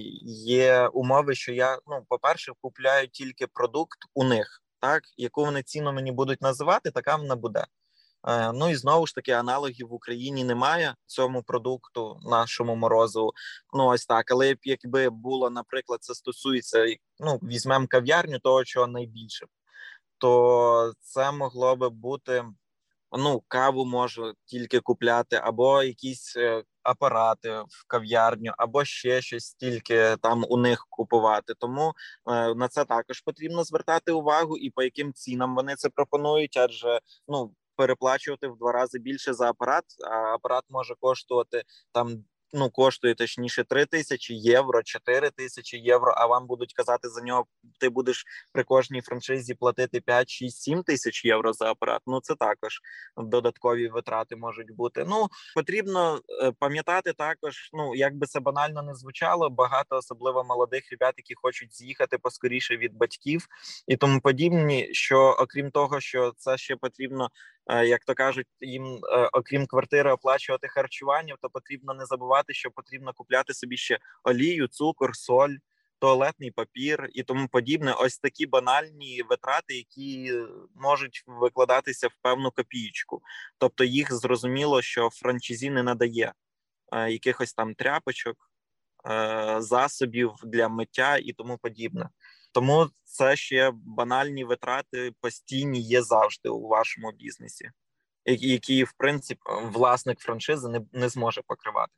є 0.45 0.87
умови, 0.87 1.35
що 1.35 1.51
я 1.51 1.79
ну, 1.87 2.05
по 2.09 2.17
перше, 2.19 2.51
купляю 2.61 3.07
тільки 3.07 3.47
продукт 3.47 3.99
у 4.13 4.23
них 4.23 4.61
так 4.81 5.03
яку 5.17 5.45
вони 5.45 5.63
ціну 5.63 5.93
мені 5.93 6.11
будуть 6.11 6.41
називати, 6.41 6.91
така 6.91 7.15
вона 7.15 7.35
буде. 7.35 7.65
Е, 8.27 8.51
ну 8.53 8.69
і 8.69 8.75
знову 8.75 9.07
ж 9.07 9.15
таки 9.15 9.31
аналогів 9.31 9.87
в 9.87 9.93
Україні 9.93 10.43
немає 10.43 10.95
цьому 11.05 11.43
продукту, 11.43 12.19
нашому 12.23 12.75
морозу. 12.75 13.31
Ну 13.73 13.85
ось 13.87 14.05
так. 14.05 14.31
Але 14.31 14.55
якби 14.63 15.09
було, 15.09 15.49
наприклад, 15.49 16.03
це 16.03 16.13
стосується 16.13 16.85
ну 17.19 17.39
візьмемо 17.43 17.87
кав'ярню, 17.87 18.39
того 18.39 18.63
чого 18.63 18.87
найбільше, 18.87 19.45
то 20.17 20.93
це 20.99 21.31
могло 21.31 21.75
би 21.75 21.89
бути. 21.89 22.43
Ну, 23.17 23.43
каву 23.47 23.85
можу 23.85 24.33
тільки 24.45 24.79
купляти, 24.79 25.35
або 25.35 25.83
якісь 25.83 26.37
е, 26.37 26.63
апарати 26.83 27.49
в 27.49 27.87
кав'ярню, 27.87 28.53
або 28.57 28.85
ще 28.85 29.21
щось 29.21 29.53
тільки 29.53 30.17
там 30.21 30.45
у 30.49 30.57
них 30.57 30.87
купувати. 30.89 31.53
Тому 31.59 31.93
е, 32.31 32.55
на 32.55 32.67
це 32.67 32.85
також 32.85 33.21
потрібно 33.21 33.63
звертати 33.63 34.11
увагу, 34.11 34.57
і 34.57 34.69
по 34.69 34.83
яким 34.83 35.13
цінам 35.13 35.55
вони 35.55 35.75
це 35.75 35.89
пропонують, 35.89 36.57
адже 36.57 36.99
ну. 37.27 37.55
Переплачувати 37.75 38.47
в 38.47 38.57
два 38.57 38.71
рази 38.71 38.99
більше 38.99 39.33
за 39.33 39.49
апарат, 39.49 39.83
а 40.11 40.15
апарат 40.15 40.63
може 40.69 40.95
коштувати 40.99 41.63
там 41.91 42.23
ну 42.53 42.69
коштує 42.69 43.15
точніше 43.15 43.63
3 43.63 43.85
тисячі 43.85 44.35
євро, 44.35 44.83
4 44.83 45.29
тисячі 45.29 45.77
євро. 45.77 46.13
А 46.17 46.25
вам 46.25 46.47
будуть 46.47 46.73
казати 46.73 47.09
за 47.09 47.21
нього, 47.21 47.45
ти 47.79 47.89
будеш 47.89 48.25
при 48.53 48.63
кожній 48.63 49.01
франшизі 49.01 49.53
платити 49.53 50.01
5, 50.01 50.29
6, 50.29 50.61
7 50.61 50.83
тисяч 50.83 51.25
євро 51.25 51.53
за 51.53 51.71
апарат. 51.71 52.01
Ну 52.07 52.19
це 52.21 52.35
також 52.35 52.79
додаткові 53.17 53.87
витрати 53.87 54.35
можуть 54.35 54.75
бути. 54.75 55.05
Ну 55.07 55.27
потрібно 55.55 56.21
е, 56.43 56.51
пам'ятати 56.59 57.13
також. 57.13 57.69
Ну 57.73 57.95
як 57.95 58.15
би 58.15 58.27
це 58.27 58.39
банально 58.39 58.81
не 58.81 58.95
звучало, 58.95 59.49
багато 59.49 59.97
особливо 59.97 60.43
молодих 60.43 60.91
ребят, 60.91 61.13
які 61.17 61.33
хочуть 61.35 61.75
з'їхати 61.75 62.17
поскоріше 62.17 62.77
від 62.77 62.93
батьків 62.93 63.47
і 63.87 63.97
тому 63.97 64.21
подібні. 64.21 64.89
Що 64.91 65.35
окрім 65.39 65.71
того, 65.71 65.99
що 65.99 66.33
це 66.37 66.57
ще 66.57 66.75
потрібно 66.75 67.29
як 67.67 68.05
то 68.05 68.13
кажуть, 68.13 68.47
їм 68.61 68.85
е, 68.85 69.29
окрім 69.33 69.67
квартири 69.67 70.11
оплачувати 70.11 70.67
харчування, 70.67 71.35
то 71.41 71.49
потрібно 71.49 71.93
не 71.93 72.05
забувати, 72.05 72.53
що 72.53 72.71
потрібно 72.71 73.13
купляти 73.13 73.53
собі 73.53 73.77
ще 73.77 73.99
олію, 74.23 74.67
цукор, 74.67 75.15
соль, 75.15 75.55
туалетний 75.99 76.51
папір 76.51 77.09
і 77.13 77.23
тому 77.23 77.47
подібне. 77.47 77.93
Ось 77.93 78.19
такі 78.19 78.45
банальні 78.45 79.23
витрати, 79.29 79.75
які 79.75 80.33
можуть 80.75 81.23
викладатися 81.27 82.07
в 82.07 82.11
певну 82.21 82.51
копієчку. 82.51 83.21
Тобто 83.57 83.83
їх 83.83 84.13
зрозуміло, 84.13 84.81
що 84.81 85.09
франчайзі 85.09 85.69
не 85.69 85.83
надає 85.83 86.33
е, 86.93 87.11
якихось 87.11 87.53
там 87.53 87.75
тряпочок, 87.75 88.47
засобів 89.57 90.33
для 90.43 90.69
миття 90.69 91.17
і 91.17 91.33
тому 91.33 91.57
подібне. 91.57 92.09
Тому 92.51 92.87
це 93.03 93.35
ще 93.35 93.71
банальні 93.73 94.43
витрати 94.43 95.11
постійні 95.21 95.81
є 95.81 96.01
завжди 96.01 96.49
у 96.49 96.67
вашому 96.67 97.11
бізнесі, 97.11 97.69
які, 98.25 98.83
в 98.83 98.93
принципі, 98.97 99.41
власник 99.63 100.19
франшизи 100.19 100.69
не, 100.69 100.81
не 100.91 101.09
зможе 101.09 101.41
покривати 101.47 101.93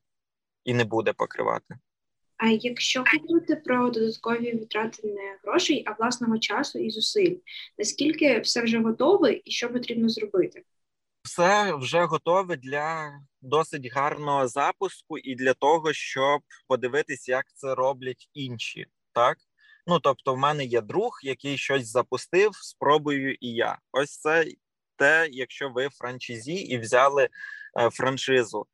і 0.64 0.74
не 0.74 0.84
буде 0.84 1.14
покривати. 1.14 1.76
А 2.38 2.48
якщо 2.48 3.04
говорити 3.14 3.56
про 3.56 3.90
додаткові 3.90 4.54
витрати 4.54 5.08
не 5.08 5.38
грошей, 5.44 5.84
а 5.88 5.92
власного 5.92 6.40
часу 6.40 6.80
і 6.80 6.90
зусиль, 6.90 7.36
наскільки 7.78 8.40
все 8.40 8.62
вже 8.62 8.80
готове 8.80 9.42
і 9.46 9.52
що 9.52 9.74
потрібно 9.74 10.10
зробити? 10.10 10.64
Все 11.24 11.76
вже 11.76 12.04
готове 12.04 12.58
для 12.58 13.20
досить 13.42 13.92
гарного 13.94 14.48
запуску 14.48 15.18
і 15.18 15.36
для 15.36 15.54
того, 15.54 15.94
щоб 15.94 16.42
подивитись, 16.68 17.30
як 17.30 17.46
це 17.54 17.76
роблять 17.76 18.30
інші, 18.34 18.86
так 19.14 19.38
Ну 19.88 20.00
тобто, 20.00 20.34
в 20.34 20.38
мене 20.38 20.66
є 20.66 20.82
друг, 20.82 21.20
який 21.24 21.58
щось 21.58 21.88
запустив, 21.88 22.56
спробую 22.56 23.36
і 23.40 23.48
я. 23.48 23.78
Ось 23.92 24.18
це 24.18 24.46
те, 24.96 25.28
якщо 25.32 25.70
ви 25.70 25.90
франчайзі 25.90 26.54
і 26.54 26.78
взяли 26.78 27.30
е, 27.80 27.90
франшизу, 27.90 28.68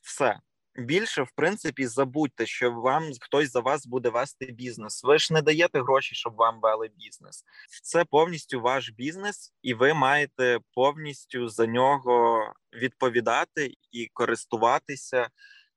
все. 0.00 0.40
Більше, 0.74 1.22
в 1.22 1.30
принципі, 1.36 1.86
забудьте, 1.86 2.46
що 2.46 2.72
вам 2.72 3.10
хтось 3.20 3.52
за 3.52 3.60
вас 3.60 3.86
буде 3.86 4.08
вести 4.08 4.46
бізнес. 4.46 5.04
Ви 5.04 5.18
ж 5.18 5.34
не 5.34 5.42
даєте 5.42 5.80
гроші, 5.80 6.14
щоб 6.14 6.34
вам 6.34 6.60
вели 6.60 6.90
бізнес. 6.96 7.44
Це 7.82 8.04
повністю 8.04 8.60
ваш 8.60 8.90
бізнес, 8.90 9.52
і 9.62 9.74
ви 9.74 9.94
маєте 9.94 10.58
повністю 10.74 11.48
за 11.48 11.66
нього 11.66 12.44
відповідати 12.72 13.74
і 13.92 14.10
користуватися, 14.12 15.28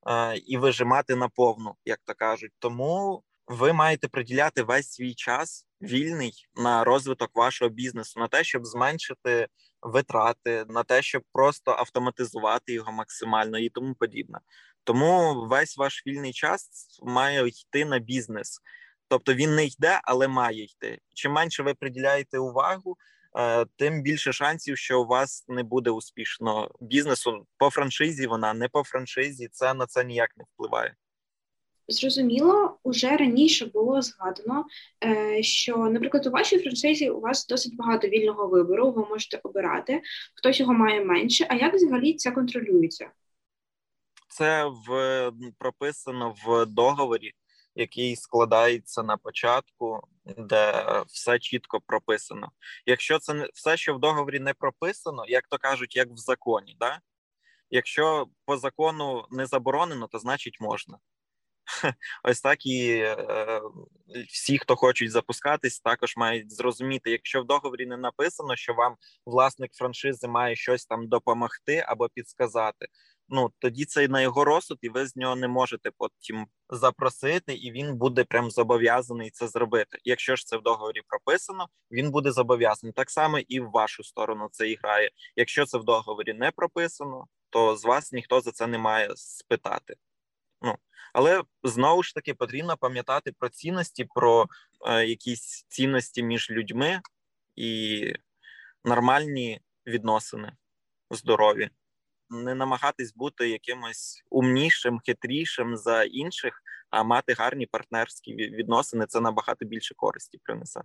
е, 0.07 0.37
і 0.37 0.57
вижимати 0.57 1.15
наповну, 1.15 1.75
як 1.85 1.99
то 2.05 2.13
кажуть. 2.13 2.51
Тому 2.59 3.23
ви 3.47 3.73
маєте 3.73 4.07
приділяти 4.07 4.63
весь 4.63 4.91
свій 4.91 5.13
час 5.13 5.67
вільний 5.81 6.33
на 6.55 6.83
розвиток 6.83 7.35
вашого 7.35 7.69
бізнесу, 7.69 8.19
на 8.19 8.27
те, 8.27 8.43
щоб 8.43 8.65
зменшити 8.65 9.47
витрати, 9.81 10.65
на 10.69 10.83
те, 10.83 11.01
щоб 11.01 11.23
просто 11.33 11.71
автоматизувати 11.71 12.73
його 12.73 12.91
максимально 12.91 13.59
і 13.59 13.69
тому 13.69 13.95
подібне. 13.95 14.39
Тому 14.83 15.45
весь 15.47 15.77
ваш 15.77 16.03
вільний 16.07 16.33
час 16.33 16.69
має 17.03 17.47
йти 17.47 17.85
на 17.85 17.99
бізнес. 17.99 18.59
Тобто 19.07 19.33
він 19.33 19.55
не 19.55 19.65
йде, 19.65 19.99
але 20.03 20.27
має 20.27 20.63
йти. 20.63 20.99
Чим 21.13 21.31
менше 21.31 21.63
ви 21.63 21.73
приділяєте 21.73 22.39
увагу, 22.39 22.97
е, 23.37 23.65
тим 23.77 24.01
більше 24.01 24.33
шансів, 24.33 24.77
що 24.77 25.01
у 25.01 25.07
вас 25.07 25.45
не 25.47 25.63
буде 25.63 25.89
успішно 25.89 26.71
бізнесу 26.79 27.47
по 27.57 27.69
франшизі. 27.69 28.27
Вона 28.27 28.53
не 28.53 28.67
по 28.67 28.83
франшизі, 28.83 29.47
це 29.51 29.73
на 29.73 29.85
це 29.85 30.03
ніяк 30.03 30.37
не 30.37 30.43
впливає. 30.53 30.95
Зрозуміло, 31.87 32.77
уже 32.83 33.17
раніше 33.17 33.65
було 33.65 34.01
згадано, 34.01 34.65
е, 35.03 35.43
що, 35.43 35.77
наприклад, 35.77 36.27
у 36.27 36.29
вашій 36.29 36.59
франшизі 36.59 37.09
у 37.09 37.19
вас 37.19 37.47
досить 37.47 37.75
багато 37.75 38.07
вільного 38.07 38.47
вибору, 38.47 38.91
ви 38.91 39.05
можете 39.09 39.39
обирати, 39.43 40.01
хтось 40.35 40.59
його 40.59 40.73
має 40.73 41.05
менше. 41.05 41.47
А 41.49 41.55
як 41.55 41.73
взагалі 41.73 42.13
це 42.13 42.31
контролюється? 42.31 43.11
Це 44.27 44.65
в 44.87 45.31
прописано 45.57 46.35
в 46.45 46.65
договорі, 46.65 47.31
який 47.75 48.15
складається 48.15 49.03
на 49.03 49.17
початку, 49.17 50.01
де 50.37 50.85
все 51.07 51.39
чітко 51.39 51.81
прописано. 51.87 52.51
Якщо 52.85 53.19
це 53.19 53.33
не 53.33 53.49
все, 53.53 53.77
що 53.77 53.95
в 53.95 53.99
договорі 53.99 54.39
не 54.39 54.53
прописано, 54.53 55.25
як 55.27 55.47
то 55.47 55.57
кажуть, 55.57 55.95
як 55.95 56.09
в 56.09 56.17
законі, 56.17 56.75
да? 56.79 56.99
якщо 57.73 58.27
по 58.45 58.57
закону 58.57 59.25
не 59.31 59.45
заборонено, 59.45 60.07
то 60.07 60.19
значить 60.19 60.61
можна. 60.61 60.97
Ось 62.23 62.41
так 62.41 62.65
і 62.65 62.89
е, 62.89 63.61
всі, 64.29 64.57
хто 64.57 64.75
хочуть 64.75 65.11
запускатись, 65.11 65.79
також 65.79 66.17
мають 66.17 66.51
зрозуміти, 66.51 67.11
якщо 67.11 67.41
в 67.41 67.45
договорі 67.45 67.85
не 67.85 67.97
написано, 67.97 68.55
що 68.55 68.73
вам 68.73 68.95
власник 69.25 69.73
франшизи 69.73 70.27
має 70.27 70.55
щось 70.55 70.85
там 70.85 71.07
допомогти 71.07 71.85
або 71.87 72.09
підсказати. 72.09 72.87
Ну 73.29 73.51
тоді 73.59 73.85
це 73.85 74.07
на 74.07 74.21
його 74.21 74.45
розсуд, 74.45 74.77
і 74.81 74.89
ви 74.89 75.07
з 75.07 75.15
нього 75.15 75.35
не 75.35 75.47
можете 75.47 75.91
потім 75.97 76.47
запросити, 76.69 77.53
і 77.53 77.71
він 77.71 77.95
буде 77.95 78.23
прям 78.23 78.51
зобов'язаний 78.51 79.29
це 79.29 79.47
зробити. 79.47 79.97
Якщо 80.03 80.35
ж 80.35 80.45
це 80.45 80.57
в 80.57 80.61
договорі 80.61 81.01
прописано, 81.07 81.67
він 81.91 82.11
буде 82.11 82.31
зобов'язаний. 82.31 82.93
Так 82.93 83.11
само 83.11 83.39
і 83.39 83.59
в 83.59 83.69
вашу 83.71 84.03
сторону 84.03 84.47
це 84.51 84.69
і 84.69 84.75
грає. 84.83 85.09
Якщо 85.35 85.65
це 85.65 85.77
в 85.77 85.83
договорі 85.83 86.33
не 86.33 86.51
прописано, 86.51 87.25
то 87.49 87.77
з 87.77 87.85
вас 87.85 88.11
ніхто 88.11 88.41
за 88.41 88.51
це 88.51 88.67
не 88.67 88.77
має 88.77 89.09
спитати. 89.15 89.95
Ну 90.63 90.77
але 91.13 91.43
знову 91.63 92.03
ж 92.03 92.15
таки 92.15 92.33
потрібно 92.33 92.77
пам'ятати 92.77 93.31
про 93.31 93.49
цінності, 93.49 94.07
про 94.15 94.47
е, 94.87 95.05
якісь 95.05 95.65
цінності 95.67 96.23
між 96.23 96.51
людьми 96.51 97.01
і 97.55 98.13
нормальні 98.85 99.61
відносини 99.87 100.51
здорові. 101.09 101.69
Не 102.29 102.55
намагатись 102.55 103.13
бути 103.13 103.49
якимось 103.49 104.23
умнішим, 104.29 104.99
хитрішим 104.99 105.77
за 105.77 106.03
інших, 106.03 106.61
а 106.89 107.03
мати 107.03 107.33
гарні 107.33 107.65
партнерські 107.65 108.35
відносини 108.35 109.05
це 109.05 109.19
набагато 109.19 109.65
більше 109.65 109.95
користі 109.95 110.37
принесе. 110.43 110.81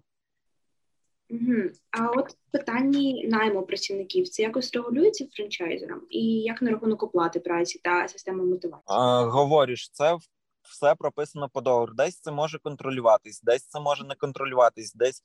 А 1.90 2.10
от 2.10 2.30
в 2.30 2.36
питанні 2.52 3.28
найму 3.28 3.62
працівників 3.62 4.28
це 4.28 4.42
якось 4.42 4.74
регулюється 4.74 5.26
франчайзером? 5.32 6.00
І 6.10 6.24
як 6.24 6.62
на 6.62 6.70
рахунок 6.70 7.02
оплати 7.02 7.40
праці 7.40 7.80
та 7.84 8.08
системи 8.08 8.44
мотивації? 8.44 8.84
А, 8.86 9.24
Говориш, 9.24 9.90
це 9.92 10.16
все 10.62 10.94
прописано 10.94 11.48
по 11.48 11.60
договору. 11.60 11.94
Десь 11.96 12.20
це 12.20 12.32
може 12.32 12.58
контролюватись, 12.58 13.42
десь 13.42 13.66
це 13.66 13.80
може 13.80 14.04
не 14.04 14.14
контролюватись, 14.14 14.94
десь 14.94 15.22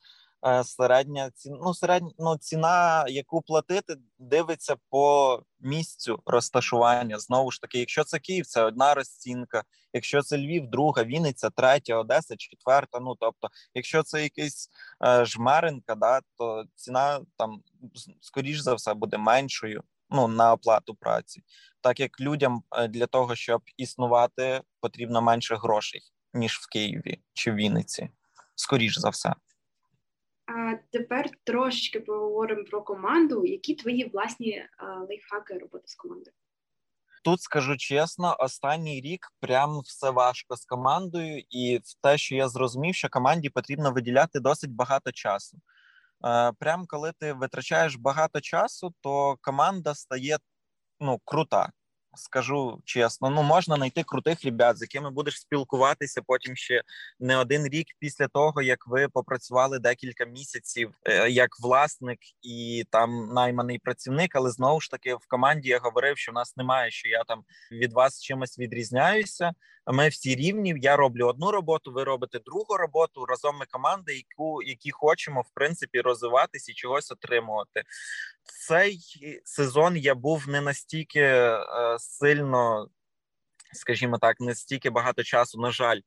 середня 0.63 1.31
ціна, 1.31 1.57
ну, 1.61 1.73
середня 1.73 2.11
ну, 2.19 2.37
ціна, 2.37 3.05
яку 3.07 3.41
платити, 3.41 3.95
дивиться 4.19 4.75
по 4.89 5.39
місцю 5.59 6.19
розташування. 6.25 7.19
Знову 7.19 7.51
ж 7.51 7.61
таки, 7.61 7.79
якщо 7.79 8.03
це 8.03 8.19
Київ, 8.19 8.45
це 8.45 8.63
одна 8.63 8.93
розцінка. 8.93 9.63
Якщо 9.93 10.21
це 10.21 10.37
Львів, 10.37 10.67
друга, 10.67 11.03
Вінниця, 11.03 11.49
третя, 11.49 11.95
Одеса, 11.95 12.35
четверта. 12.37 12.99
Ну 12.99 13.15
тобто, 13.19 13.47
якщо 13.73 14.03
це 14.03 14.23
якийсь 14.23 14.69
е, 15.05 15.25
жмеренка, 15.25 15.95
да, 15.95 16.21
то 16.37 16.63
ціна 16.75 17.21
там 17.37 17.61
скоріш 18.21 18.59
за 18.59 18.73
все 18.73 18.93
буде 18.93 19.17
меншою 19.17 19.83
ну 20.09 20.27
на 20.27 20.53
оплату 20.53 20.95
праці, 20.95 21.43
так 21.81 21.99
як 21.99 22.19
людям 22.19 22.63
е, 22.71 22.87
для 22.87 23.07
того, 23.07 23.35
щоб 23.35 23.61
існувати, 23.77 24.61
потрібно 24.79 25.21
менше 25.21 25.55
грошей 25.55 26.01
ніж 26.33 26.57
в 26.57 26.69
Києві 26.69 27.19
чи 27.33 27.51
в 27.51 27.55
Вінниці, 27.55 28.09
скоріш 28.55 28.99
за 28.99 29.09
все. 29.09 29.33
А 30.45 30.75
тепер 30.91 31.29
трошечки 31.43 31.99
поговоримо 31.99 32.63
про 32.63 32.81
команду. 32.81 33.45
Які 33.45 33.75
твої 33.75 34.09
власні 34.09 34.51
е, 34.51 34.69
лайфхаки 35.09 35.57
роботи 35.57 35.87
з 35.87 35.95
командою? 35.95 36.35
Тут 37.23 37.41
скажу 37.41 37.77
чесно, 37.77 38.35
останній 38.39 39.01
рік 39.01 39.27
прям 39.39 39.79
все 39.79 40.09
важко 40.09 40.55
з 40.55 40.65
командою, 40.65 41.43
і 41.49 41.79
в 41.83 42.01
те, 42.01 42.17
що 42.17 42.35
я 42.35 42.49
зрозумів, 42.49 42.95
що 42.95 43.09
команді 43.09 43.49
потрібно 43.49 43.91
виділяти 43.91 44.39
досить 44.39 44.71
багато 44.71 45.11
часу. 45.11 45.57
Е, 46.25 46.51
прям 46.59 46.85
коли 46.87 47.11
ти 47.19 47.33
витрачаєш 47.33 47.95
багато 47.95 48.41
часу, 48.41 48.93
то 49.01 49.37
команда 49.41 49.95
стає 49.95 50.37
ну 50.99 51.19
крута. 51.25 51.69
Скажу 52.15 52.81
чесно, 52.85 53.29
ну 53.29 53.43
можна 53.43 53.75
знайти 53.75 54.03
крутих 54.03 54.45
ребят, 54.45 54.77
з 54.77 54.81
якими 54.81 55.09
будеш 55.09 55.39
спілкуватися 55.39 56.21
потім 56.21 56.55
ще 56.55 56.81
не 57.19 57.37
один 57.37 57.67
рік 57.67 57.87
після 57.99 58.27
того, 58.27 58.61
як 58.61 58.87
ви 58.87 59.07
попрацювали 59.07 59.79
декілька 59.79 60.25
місяців 60.25 60.93
е, 61.05 61.29
як 61.29 61.49
власник 61.59 62.19
і 62.41 62.85
там 62.91 63.29
найманий 63.33 63.79
працівник. 63.79 64.35
Але 64.35 64.51
знову 64.51 64.81
ж 64.81 64.91
таки 64.91 65.15
в 65.15 65.27
команді 65.27 65.69
я 65.69 65.79
говорив, 65.79 66.17
що 66.17 66.31
в 66.31 66.35
нас 66.35 66.57
немає, 66.57 66.91
що 66.91 67.09
я 67.09 67.23
там 67.23 67.43
від 67.71 67.93
вас 67.93 68.21
чимось 68.21 68.59
відрізняюся. 68.59 69.51
Ми 69.87 70.07
всі 70.07 70.35
рівні. 70.35 70.75
Я 70.81 70.95
роблю 70.95 71.27
одну 71.27 71.51
роботу, 71.51 71.91
ви 71.91 72.03
робите 72.03 72.39
другу 72.45 72.77
роботу. 72.77 73.25
Разом 73.25 73.57
ми 73.57 73.65
команда, 73.71 74.11
яку 74.11 74.63
які 74.63 74.91
хочемо 74.91 75.41
в 75.41 75.49
принципі 75.53 76.01
розвиватися 76.01 76.71
і 76.71 76.75
чогось 76.75 77.11
отримувати. 77.11 77.83
Цей 78.67 78.99
сезон 79.43 79.97
я 79.97 80.15
був 80.15 80.47
не 80.47 80.61
настільки 80.61 81.19
е, 81.19 81.59
сильно 82.03 82.87
скажімо 83.75 84.17
так, 84.17 84.39
не 84.39 84.55
стільки 84.55 84.89
багато 84.89 85.23
часу, 85.23 85.59
на 85.61 85.71
жаль, 85.71 85.99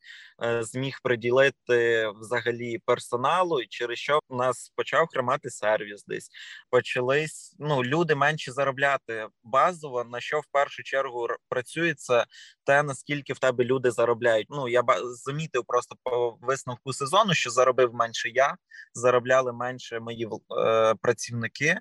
е, 0.45 0.63
зміг 0.63 0.99
приділити 1.03 2.09
взагалі 2.21 2.79
персоналу, 2.79 3.61
і 3.61 3.67
через 3.67 3.99
що 3.99 4.21
в 4.29 4.37
нас 4.37 4.73
почав 4.77 5.07
хромати 5.13 5.51
сервіс. 5.51 6.05
Десь 6.05 6.31
почались 6.71 7.57
ну 7.59 7.85
люди 7.85 8.15
менше 8.15 8.53
заробляти 8.53 9.27
базово. 9.45 10.05
На 10.05 10.21
що 10.21 10.41
в 10.41 10.47
першу 10.53 10.83
чергу 10.83 11.29
працюється 11.49 12.27
те, 12.65 12.83
наскільки 12.83 13.33
в 13.33 13.39
тебе 13.39 13.65
люди 13.65 13.91
заробляють. 13.91 14.47
Ну 14.51 14.69
я 14.69 14.83
замітив 15.05 15.65
просто 15.67 15.97
по 16.03 16.39
висновку 16.41 16.93
сезону, 16.93 17.35
що 17.35 17.51
заробив 17.51 17.95
менше 17.95 18.29
я, 18.29 18.57
заробляли 18.95 19.53
менше 19.53 20.01
мої 20.01 20.29
е, 20.59 20.95
працівники. 20.95 21.81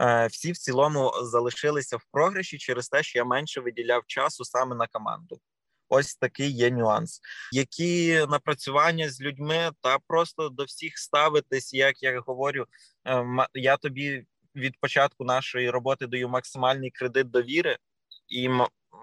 Е, 0.00 0.26
всі 0.26 0.52
в 0.52 0.56
цілому 0.56 1.12
залишилися 1.22 1.96
в 1.96 2.04
програші 2.12 2.58
через 2.58 2.88
те, 2.88 3.02
що 3.02 3.18
я 3.18 3.24
менше 3.24 3.60
виділяв 3.60 4.02
часу 4.06 4.44
саме 4.44 4.76
на 4.76 4.86
команду. 4.86 5.40
Ось 5.88 6.16
такий 6.16 6.50
є 6.50 6.70
нюанс. 6.70 7.20
Які 7.52 8.26
напрацювання 8.28 9.08
з 9.10 9.20
людьми, 9.20 9.70
та 9.80 9.98
просто 9.98 10.48
до 10.48 10.64
всіх 10.64 10.98
ставитись, 10.98 11.74
як 11.74 12.02
я 12.02 12.20
говорю, 12.20 12.66
е, 13.08 13.24
я 13.54 13.76
тобі 13.76 14.24
від 14.56 14.80
початку 14.80 15.24
нашої 15.24 15.70
роботи 15.70 16.06
даю 16.06 16.28
максимальний 16.28 16.90
кредит 16.90 17.30
довіри 17.30 17.76
і 18.28 18.50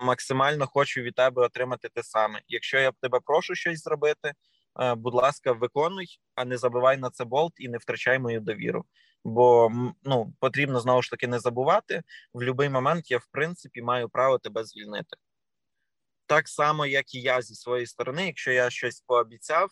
максимально 0.02 0.68
хочу 0.68 1.02
від 1.02 1.16
тебе 1.16 1.46
отримати 1.46 1.90
те 1.90 2.04
саме. 2.04 2.42
Якщо 2.48 2.80
я 2.80 2.92
тебе 3.02 3.20
прошу 3.26 3.56
щось 3.56 3.84
зробити, 3.84 4.34
е, 4.82 4.96
будь 4.96 5.14
ласка, 5.14 5.52
виконуй, 5.52 6.08
а 6.36 6.46
не 6.46 6.58
забивай 6.58 6.98
на 6.98 7.10
це 7.10 7.26
болт 7.26 7.54
і 7.58 7.70
не 7.70 7.78
втрачай 7.78 8.20
мою 8.20 8.40
довіру 8.40 8.86
бо 9.28 9.72
ну 10.04 10.34
потрібно 10.40 10.80
знову 10.80 11.02
ж 11.02 11.12
таки 11.12 11.28
не 11.28 11.40
забувати 11.40 12.04
в 12.34 12.38
будь-який 12.40 12.70
момент 12.70 13.12
я 13.12 13.18
в 13.18 13.28
принципі 13.32 13.82
маю 13.82 14.10
право 14.10 14.38
тебе 14.38 14.64
звільнити. 14.64 15.18
Так 16.26 16.48
само, 16.48 16.86
як 16.86 17.16
і 17.16 17.22
я 17.22 17.42
зі 17.42 17.56
своєї 17.56 17.88
сторони, 17.88 18.26
якщо 18.26 18.52
я 18.52 18.70
щось 18.70 19.02
пообіцяв, 19.02 19.70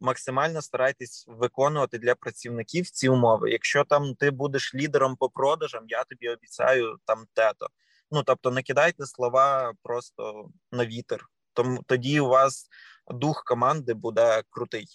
максимально 0.00 0.62
старайтесь 0.62 1.24
виконувати 1.28 1.98
для 1.98 2.14
працівників 2.14 2.90
ці 2.90 3.08
умови. 3.08 3.50
Якщо 3.50 3.84
там 3.84 4.14
ти 4.14 4.30
будеш 4.30 4.74
лідером 4.74 5.16
по 5.16 5.30
продажам, 5.30 5.84
я 5.88 6.04
тобі 6.04 6.28
обіцяю 6.28 6.96
там 7.04 7.24
тето. 7.32 7.66
Ну 8.10 8.22
тобто, 8.22 8.50
не 8.50 8.62
кидайте 8.62 9.06
слова 9.06 9.72
просто 9.82 10.48
на 10.72 10.86
вітер. 10.86 11.26
Тому 11.52 11.82
тоді 11.86 12.20
у 12.20 12.28
вас 12.28 12.68
дух 13.10 13.42
команди 13.44 13.94
буде 13.94 14.42
крутий. 14.50 14.86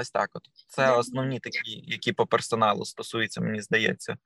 Ось 0.00 0.10
так, 0.10 0.30
от 0.34 0.42
це 0.68 0.92
основні 0.92 1.40
такі, 1.40 1.84
які 1.86 2.12
по 2.12 2.26
персоналу 2.26 2.84
стосуються, 2.84 3.40
мені 3.40 3.62
здається. 3.62 4.16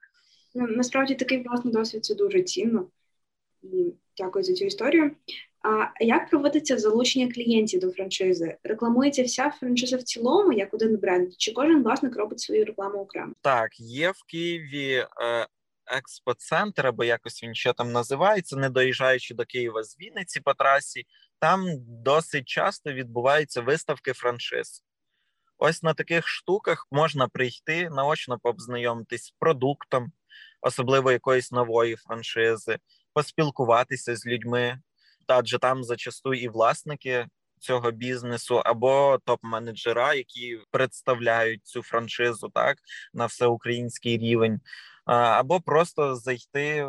Ну 0.55 0.67
насправді 0.67 1.15
такий 1.15 1.43
власний 1.43 1.75
досвід 1.75 2.05
це 2.05 2.15
дуже 2.15 2.43
цінно 2.43 2.87
і 3.63 3.95
дякую 4.17 4.45
за 4.45 4.53
цю 4.53 4.65
історію. 4.65 5.11
А 5.63 6.05
як 6.05 6.31
проводиться 6.31 6.79
залучення 6.79 7.33
клієнтів 7.33 7.81
до 7.81 7.91
франшизи? 7.91 8.57
Рекламується 8.63 9.23
вся 9.23 9.51
франшиза 9.51 9.97
в 9.97 10.03
цілому, 10.03 10.53
як 10.53 10.75
один 10.75 10.97
бренд, 10.97 11.29
чи 11.39 11.53
кожен 11.53 11.83
власник 11.83 12.17
робить 12.17 12.41
свою 12.41 12.65
рекламу 12.65 12.99
окремо? 12.99 13.33
Так, 13.41 13.81
є 13.81 14.11
в 14.11 14.23
Києві 14.29 14.95
е, 14.95 15.47
експоцентр, 15.87 16.87
або 16.87 17.05
якось 17.05 17.43
він 17.43 17.55
ще 17.55 17.73
там 17.73 17.93
називається, 17.93 18.57
не 18.57 18.71
доїжджаючи 18.71 19.35
до 19.35 19.45
Києва 19.45 19.83
з 19.83 19.99
Вінниці 20.01 20.41
по 20.41 20.55
трасі. 20.55 21.05
Там 21.39 21.67
досить 22.05 22.49
часто 22.49 22.93
відбуваються 22.93 23.61
виставки 23.61 24.13
франшиз. 24.13 24.85
Ось 25.59 25.83
на 25.83 25.95
таких 25.95 26.29
штуках 26.29 26.87
можна 26.91 27.29
прийти 27.29 27.91
наочно 27.91 28.39
познайомитись 28.39 29.25
з 29.25 29.31
продуктом, 29.31 30.13
особливо 30.61 31.13
якоїсь 31.13 31.53
нової 31.53 31.97
франшизи, 31.97 32.79
поспілкуватися 33.13 34.17
з 34.17 34.27
людьми, 34.27 34.81
адже 35.27 35.59
там 35.59 35.85
зачасту 35.85 36.35
і 36.35 36.49
власники 36.49 37.27
цього 37.59 37.91
бізнесу, 37.91 38.63
або 38.65 39.19
топ-менеджера, 39.27 40.15
які 40.15 40.59
представляють 40.71 41.67
цю 41.67 41.83
франшизу 41.83 42.49
так 42.55 42.79
на 43.15 43.27
всеукраїнський 43.27 44.19
рівень. 44.19 44.61
Або 45.13 45.61
просто 45.61 46.17
зайти. 46.17 46.67
Е, 46.67 46.89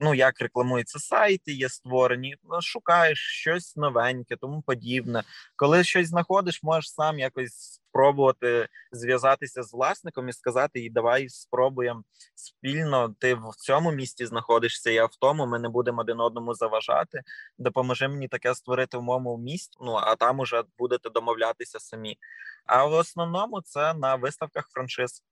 ну 0.00 0.14
як 0.14 0.40
рекламуються 0.40 0.98
сайти, 0.98 1.52
є 1.52 1.68
створені, 1.68 2.36
ну, 2.44 2.60
шукаєш 2.62 3.18
щось 3.18 3.76
новеньке, 3.76 4.36
тому 4.36 4.62
подібне. 4.62 5.22
Коли 5.56 5.84
щось 5.84 6.08
знаходиш, 6.08 6.62
можеш 6.62 6.92
сам 6.92 7.18
якось 7.18 7.80
спробувати 7.90 8.68
зв'язатися 8.92 9.62
з 9.62 9.72
власником 9.72 10.28
і 10.28 10.32
сказати: 10.32 10.84
і 10.84 10.90
давай 10.90 11.28
спробуємо 11.28 12.02
спільно. 12.34 13.14
Ти 13.18 13.34
в 13.34 13.50
цьому 13.58 13.92
місті 13.92 14.26
знаходишся, 14.26 14.90
я 14.90 15.04
в 15.04 15.16
тому. 15.20 15.46
Ми 15.46 15.58
не 15.58 15.68
будемо 15.68 16.00
один 16.00 16.20
одному 16.20 16.54
заважати. 16.54 17.22
Допоможи 17.58 18.08
мені 18.08 18.28
таке 18.28 18.54
створити 18.54 18.98
в 18.98 19.02
моєму 19.02 19.38
місті. 19.38 19.78
Ну 19.80 19.94
а 19.94 20.16
там 20.16 20.40
уже 20.40 20.64
будете 20.78 21.10
домовлятися 21.10 21.80
самі. 21.80 22.18
А 22.66 22.84
в 22.84 22.92
основному 22.92 23.60
це 23.62 23.94
на 23.94 24.14
виставках 24.14 24.68
франшиз. 24.70 25.22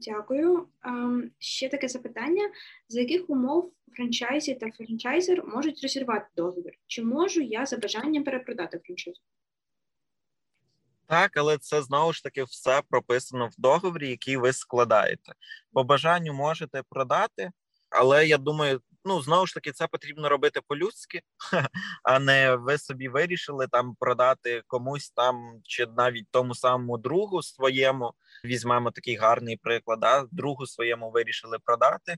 Дякую. 0.00 0.68
Ем, 0.84 1.30
ще 1.38 1.68
таке 1.68 1.88
запитання: 1.88 2.50
за 2.88 3.00
яких 3.00 3.30
умов 3.30 3.72
франчайзі 3.96 4.54
та 4.54 4.70
франчайзер 4.70 5.46
можуть 5.46 5.82
розірвати 5.82 6.26
договір? 6.36 6.72
Чи 6.86 7.04
можу 7.04 7.40
я 7.40 7.66
за 7.66 7.76
бажанням 7.76 8.24
перепродати 8.24 8.78
франшизу? 8.78 9.20
Так, 11.06 11.36
але 11.36 11.58
це 11.58 11.82
знову 11.82 12.12
ж 12.12 12.22
таки 12.22 12.44
все 12.44 12.82
прописано 12.88 13.46
в 13.46 13.52
договорі, 13.58 14.08
який 14.08 14.36
ви 14.36 14.52
складаєте. 14.52 15.32
По 15.72 15.84
бажанню 15.84 16.32
можете 16.32 16.82
продати, 16.88 17.50
але 17.90 18.26
я 18.26 18.38
думаю, 18.38 18.80
ну 19.06 19.22
знову 19.22 19.46
ж 19.46 19.54
таки, 19.54 19.72
це 19.72 19.86
потрібно 19.86 20.28
робити 20.28 20.60
по-людськи, 20.68 21.20
а 22.02 22.18
не 22.18 22.56
ви 22.56 22.78
собі 22.78 23.08
вирішили 23.08 23.66
там 23.68 23.94
продати 24.00 24.62
комусь 24.66 25.10
там 25.10 25.60
чи 25.64 25.86
навіть 25.86 26.26
тому 26.30 26.54
самому 26.54 26.98
другу 26.98 27.42
своєму. 27.42 28.12
Візьмемо 28.44 28.90
такий 28.90 29.16
гарний 29.16 29.56
приклад. 29.56 30.00
да? 30.00 30.26
Другу 30.32 30.66
своєму 30.66 31.10
вирішили 31.10 31.58
продати. 31.64 32.16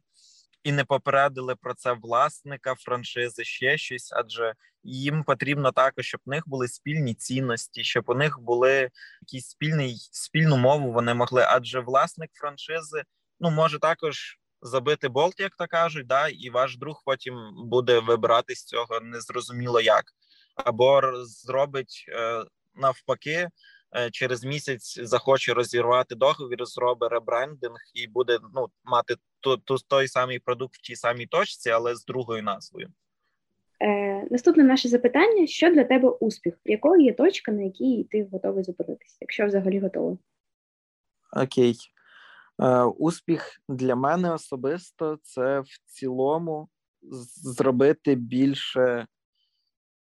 І 0.62 0.72
не 0.72 0.84
попередили 0.84 1.56
про 1.56 1.74
це 1.74 1.92
власника 1.92 2.74
франшизи, 2.74 3.44
ще 3.44 3.78
щось, 3.78 4.12
адже 4.12 4.54
їм 4.82 5.24
потрібно 5.24 5.72
також, 5.72 6.06
щоб 6.06 6.20
в 6.26 6.30
них 6.30 6.42
були 6.46 6.68
спільні 6.68 7.14
цінності, 7.14 7.84
щоб 7.84 8.04
у 8.06 8.14
них 8.14 8.40
були 8.40 8.90
якісь 9.20 9.48
спільний 9.48 9.96
спільну 10.12 10.56
мову. 10.56 10.92
Вони 10.92 11.14
могли, 11.14 11.44
адже 11.48 11.80
власник 11.80 12.30
франшизи 12.34 13.02
ну 13.40 13.50
може 13.50 13.78
також 13.78 14.38
забити 14.62 15.08
болт, 15.08 15.40
як 15.40 15.56
то 15.56 15.66
кажуть, 15.66 16.06
да, 16.06 16.28
і 16.28 16.50
ваш 16.50 16.76
друг 16.76 17.02
потім 17.04 17.34
буде 17.56 17.98
вибирати 17.98 18.54
з 18.54 18.64
цього 18.64 19.00
незрозуміло 19.00 19.80
як, 19.80 20.04
або 20.56 21.02
зробить 21.24 22.04
е, 22.08 22.44
навпаки. 22.74 23.48
Е, 23.96 24.10
через 24.10 24.44
місяць 24.44 25.00
захоче 25.02 25.54
розірвати 25.54 26.14
договір, 26.14 26.66
зробить 26.66 27.12
ребрендинг 27.12 27.76
і 27.94 28.06
буде 28.06 28.38
ну 28.54 28.66
мати 28.84 29.14
ту, 29.40 29.56
ту 29.56 29.76
той 29.88 30.08
самий 30.08 30.38
продукт 30.38 30.74
в 30.74 30.80
тій 30.80 30.96
самій 30.96 31.26
точці, 31.26 31.70
але 31.70 31.94
з 31.94 32.04
другою 32.04 32.42
назвою. 32.42 32.88
Е, 33.82 34.26
Наступне 34.30 34.64
наше 34.64 34.88
запитання: 34.88 35.46
що 35.46 35.70
для 35.70 35.84
тебе 35.84 36.08
успіх? 36.08 36.54
Якою 36.64 37.02
є 37.02 37.12
точка, 37.12 37.52
на 37.52 37.62
якій 37.62 38.08
ти 38.10 38.28
готовий 38.32 38.64
зупинитися, 38.64 39.16
якщо 39.20 39.46
взагалі 39.46 39.80
готовий? 39.80 40.18
Окей. 41.32 41.76
Е, 42.60 42.82
Успіх 42.82 43.60
для 43.68 43.96
мене 43.96 44.32
особисто 44.32 45.18
це 45.22 45.60
в 45.60 45.66
цілому 45.86 46.68
зробити 47.42 48.14
більше 48.14 49.06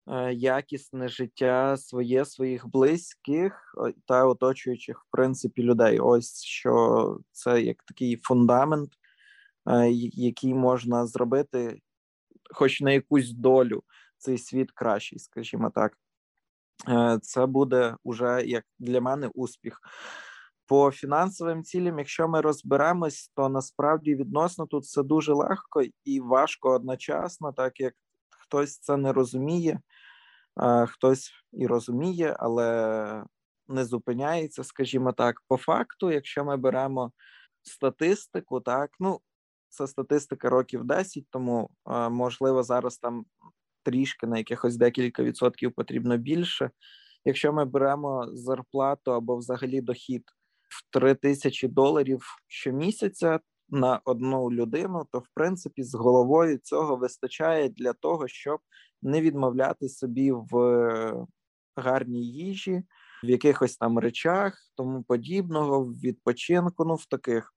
е, 0.08 0.34
якісне 0.34 1.08
життя 1.08 1.78
своє, 1.78 2.26
своїх 2.26 2.68
близьких 2.68 3.76
та 4.08 4.26
оточуючих 4.26 5.02
в 5.02 5.12
принципі 5.12 5.64
людей. 5.64 6.00
Ось 6.00 6.44
що 6.44 7.18
це 7.32 7.62
як 7.62 7.84
такий 7.84 8.18
фундамент, 8.18 8.90
е, 9.68 9.92
який 10.14 10.54
можна 10.54 11.08
зробити 11.08 11.82
хоч 12.54 12.82
на 12.82 12.92
якусь 12.92 13.32
долю 13.32 13.84
цей 14.18 14.38
світ 14.38 14.72
кращий, 14.72 15.20
скажімо 15.20 15.72
так. 15.76 15.98
Це 17.22 17.46
буде 17.46 17.96
уже 18.04 18.44
як 18.46 18.66
для 18.80 19.02
мене 19.02 19.28
успіх. 19.34 19.82
По 20.68 20.92
фінансовим 20.92 21.64
цілям, 21.64 22.00
якщо 22.00 22.28
ми 22.28 22.42
розберемось, 22.42 23.32
то 23.36 23.50
насправді 23.50 24.16
відносно 24.16 24.66
тут 24.66 24.84
все 24.84 25.04
дуже 25.04 25.34
легко 25.34 25.82
і 26.04 26.20
важко 26.20 26.70
одночасно, 26.70 27.54
так 27.54 27.80
як 27.80 27.94
хтось 28.30 28.80
це 28.80 28.98
не 28.98 29.14
розуміє, 29.14 29.80
хтось 30.88 31.32
і 31.54 31.68
розуміє, 31.68 32.36
але 32.40 33.24
не 33.68 33.86
зупиняється, 33.86 34.64
скажімо 34.64 35.12
так. 35.12 35.42
По 35.48 35.58
факту, 35.58 36.12
якщо 36.12 36.46
ми 36.46 36.58
беремо 36.58 37.12
статистику, 37.64 38.62
так 38.62 38.92
ну 39.00 39.20
це 39.70 39.88
статистика 39.88 40.50
років 40.50 40.84
10, 40.84 41.26
тому 41.30 41.70
можливо 42.10 42.64
зараз 42.64 42.98
там 42.98 43.26
трішки 43.84 44.28
на 44.28 44.38
якихось 44.38 44.78
декілька 44.78 45.24
відсотків 45.24 45.74
потрібно 45.74 46.18
більше. 46.18 46.72
Якщо 47.26 47.54
ми 47.54 47.66
беремо 47.66 48.28
зарплату 48.34 49.14
або 49.14 49.36
взагалі 49.38 49.82
дохід 49.82 50.24
3 50.90 51.16
тисячі 51.16 51.68
доларів 51.68 52.26
щомісяця 52.48 53.40
на 53.70 54.02
одну 54.06 54.52
людину, 54.52 55.08
то 55.12 55.20
в 55.20 55.28
принципі 55.34 55.84
з 55.84 55.94
головою 55.94 56.58
цього 56.58 56.96
вистачає 56.96 57.70
для 57.70 57.94
того, 57.94 58.28
щоб 58.28 58.60
не 59.02 59.22
відмовляти 59.22 59.90
собі 59.90 60.32
в 60.32 61.28
гарній 61.76 62.28
їжі, 62.28 62.84
в 63.24 63.30
якихось 63.30 63.78
там 63.78 64.00
речах, 64.00 64.72
тому 64.76 65.04
подібного, 65.04 65.82
в 65.82 66.00
відпочинку, 66.00 66.86
ну 66.86 66.96
в 66.96 67.06
таких 67.06 67.56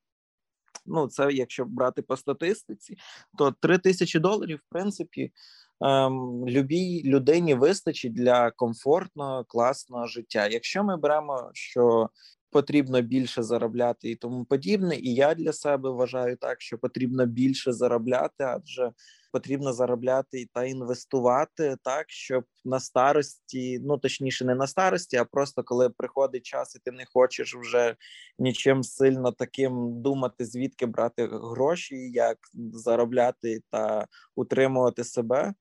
ну 0.87 1.09
це 1.09 1.33
якщо 1.33 1.65
брати 1.65 2.03
по 2.03 2.17
статистиці, 2.17 2.97
то 3.39 3.55
3 3.61 3.79
тисячі 3.79 4.19
доларів, 4.19 4.59
в 4.59 4.73
принципі, 4.73 5.33
ем, 5.81 6.49
любій 6.49 7.03
людині 7.05 7.55
вистачить 7.55 8.15
для 8.15 8.51
комфортного, 8.51 9.45
класного 9.45 10.07
життя. 10.07 10.47
Якщо 10.47 10.85
ми 10.85 10.97
беремо, 10.97 11.51
що 11.53 12.09
потрібно 12.51 13.03
більше 13.03 13.43
заробляти 13.43 14.11
і 14.11 14.17
тому 14.17 14.45
подібне, 14.45 14.97
і 14.97 15.15
я 15.15 15.35
для 15.35 15.53
себе 15.53 15.91
вважаю 15.91 16.37
так, 16.37 16.61
що 16.61 16.79
потрібно 16.79 17.27
більше 17.27 17.73
заробляти, 17.73 18.45
адже 18.45 18.93
потрібно 19.33 19.73
заробляти 19.73 20.49
та 20.53 20.65
інвестувати 20.65 21.77
так, 21.85 22.05
щоб 22.09 22.45
на 22.65 22.81
старості, 22.81 23.79
ну 23.83 23.99
точніше, 23.99 24.45
не 24.45 24.55
на 24.55 24.67
старості, 24.67 25.17
а 25.17 25.25
просто 25.25 25.63
коли 25.63 25.91
приходить 25.91 26.43
час, 26.43 26.77
і 26.77 26.79
ти 26.79 26.91
не 26.91 27.05
хочеш 27.15 27.57
вже 27.57 27.97
нічим 28.39 28.83
сильно 28.83 29.33
таким 29.33 30.03
думати, 30.03 30.45
звідки 30.45 30.87
брати 30.87 31.27
гроші, 31.27 32.11
як 32.11 32.39
заробляти 32.73 33.61
та 33.71 34.07
утримувати 34.37 35.05
себе. 35.05 35.55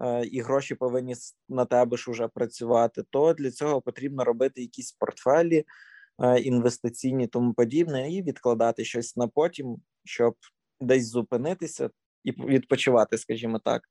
Е, 0.00 0.24
і 0.24 0.40
гроші 0.40 0.74
повинні 0.74 1.14
на 1.48 1.64
тебе 1.64 1.96
ж 1.96 2.10
уже 2.10 2.28
працювати. 2.28 3.02
То 3.10 3.34
для 3.34 3.50
цього 3.50 3.80
потрібно 3.80 4.24
робити 4.24 4.60
якісь 4.60 4.92
портфелі 4.92 5.64
інвестиційні, 6.22 7.26
тому 7.26 7.54
подібне, 7.54 8.12
і 8.12 8.22
відкладати 8.22 8.84
щось 8.84 9.16
на 9.16 9.28
потім, 9.28 9.76
щоб 10.04 10.34
десь 10.80 11.08
зупинитися 11.08 11.90
і 12.24 12.32
відпочивати, 12.32 13.18
скажімо 13.18 13.58
так. 13.58 13.82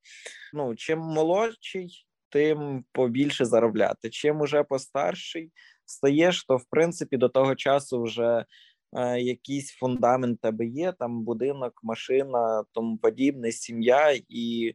Ну 0.54 0.76
чим 0.76 1.00
молодший, 1.00 2.06
тим 2.30 2.86
побільше 2.92 3.46
заробляти. 3.46 4.10
Чим 4.10 4.42
уже 4.42 4.64
постарший 4.64 5.52
стаєш, 5.86 6.46
то 6.46 6.58
в 6.58 6.66
принципі 6.70 7.18
до 7.18 7.30
того 7.30 7.56
часу 7.56 8.04
вже 8.04 8.46
е, 8.94 9.22
якийсь 9.22 9.72
фундамент 9.72 10.42
тебе 10.42 10.66
є, 10.66 10.92
там 11.00 11.24
будинок, 11.24 11.80
машина, 11.84 12.64
тому 12.72 12.98
подібне, 12.98 13.52
сім'я 13.52 14.20
і. 14.30 14.74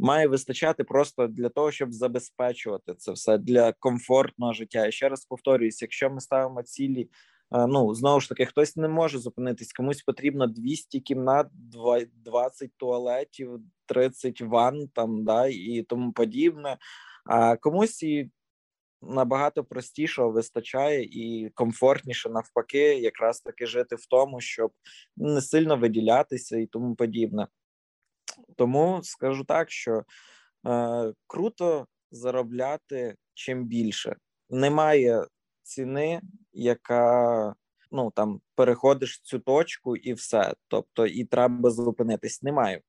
Має 0.00 0.26
вистачати 0.26 0.84
просто 0.84 1.26
для 1.26 1.48
того, 1.48 1.70
щоб 1.72 1.92
забезпечувати 1.92 2.94
це 2.94 3.12
все 3.12 3.38
для 3.38 3.72
комфортного 3.72 4.52
життя. 4.52 4.86
І 4.86 4.92
ще 4.92 5.08
раз 5.08 5.24
повторююсь: 5.24 5.82
якщо 5.82 6.10
ми 6.10 6.20
ставимо 6.20 6.62
цілі 6.62 7.08
Ну 7.52 7.94
знову 7.94 8.20
ж 8.20 8.28
таки, 8.28 8.46
хтось 8.46 8.76
не 8.76 8.88
може 8.88 9.18
зупинитись, 9.18 9.72
комусь 9.72 10.02
потрібно 10.02 10.46
200 10.46 11.00
кімнат, 11.00 11.46
20 12.24 12.70
туалетів, 12.76 13.60
30 13.86 14.40
ванн 14.40 14.88
там 14.94 15.24
да 15.24 15.46
і 15.46 15.82
тому 15.88 16.12
подібне. 16.12 16.78
А 17.24 17.56
комусь 17.56 18.02
і 18.02 18.30
набагато 19.02 19.64
простішого 19.64 20.30
вистачає 20.30 21.04
і 21.04 21.50
комфортніше 21.54 22.28
навпаки, 22.28 22.94
якраз 22.94 23.40
таки 23.40 23.66
жити 23.66 23.96
в 23.96 24.06
тому, 24.06 24.40
щоб 24.40 24.72
не 25.16 25.40
сильно 25.40 25.76
виділятися 25.76 26.58
і 26.58 26.66
тому 26.66 26.94
подібне. 26.94 27.46
Тому 28.56 29.00
скажу 29.02 29.44
так, 29.44 29.70
що 29.70 30.02
е, 30.66 31.12
круто 31.26 31.86
заробляти 32.10 33.14
чим 33.34 33.64
більше. 33.64 34.16
Немає 34.50 35.24
ціни, 35.62 36.20
яка 36.52 37.54
ну 37.92 38.12
там 38.14 38.40
переходиш 38.54 39.20
цю 39.20 39.38
точку, 39.38 39.96
і 39.96 40.12
все. 40.12 40.54
Тобто, 40.68 41.06
і 41.06 41.24
треба 41.24 41.70
зупинитись. 41.70 42.42
Немає 42.42 42.80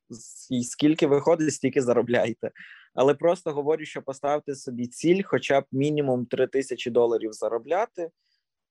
і 0.50 0.64
скільки 0.64 1.08
виходить, 1.08 1.54
стільки 1.54 1.82
заробляйте. 1.82 2.52
Але 2.94 3.14
просто 3.14 3.52
говорю, 3.52 3.86
що 3.86 4.02
поставте 4.02 4.56
собі 4.56 4.88
ціль, 4.88 5.24
хоча 5.26 5.62
б 5.62 5.64
мінімум 5.72 6.26
3 6.26 6.48
тисячі 6.48 6.92
доларів 6.92 7.34
заробляти. 7.34 8.10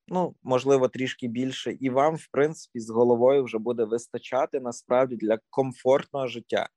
Ну 0.09 0.35
можливо 0.43 0.89
трішки 0.89 1.29
більше, 1.29 1.73
і 1.81 1.91
вам, 1.91 2.17
в 2.17 2.29
принципі, 2.33 2.81
з 2.81 2.91
головою 2.91 3.45
вже 3.45 3.59
буде 3.59 3.85
вистачати 3.85 4.61
насправді 4.61 5.17
для 5.17 5.39
комфортного 5.51 6.27
життя. 6.27 6.69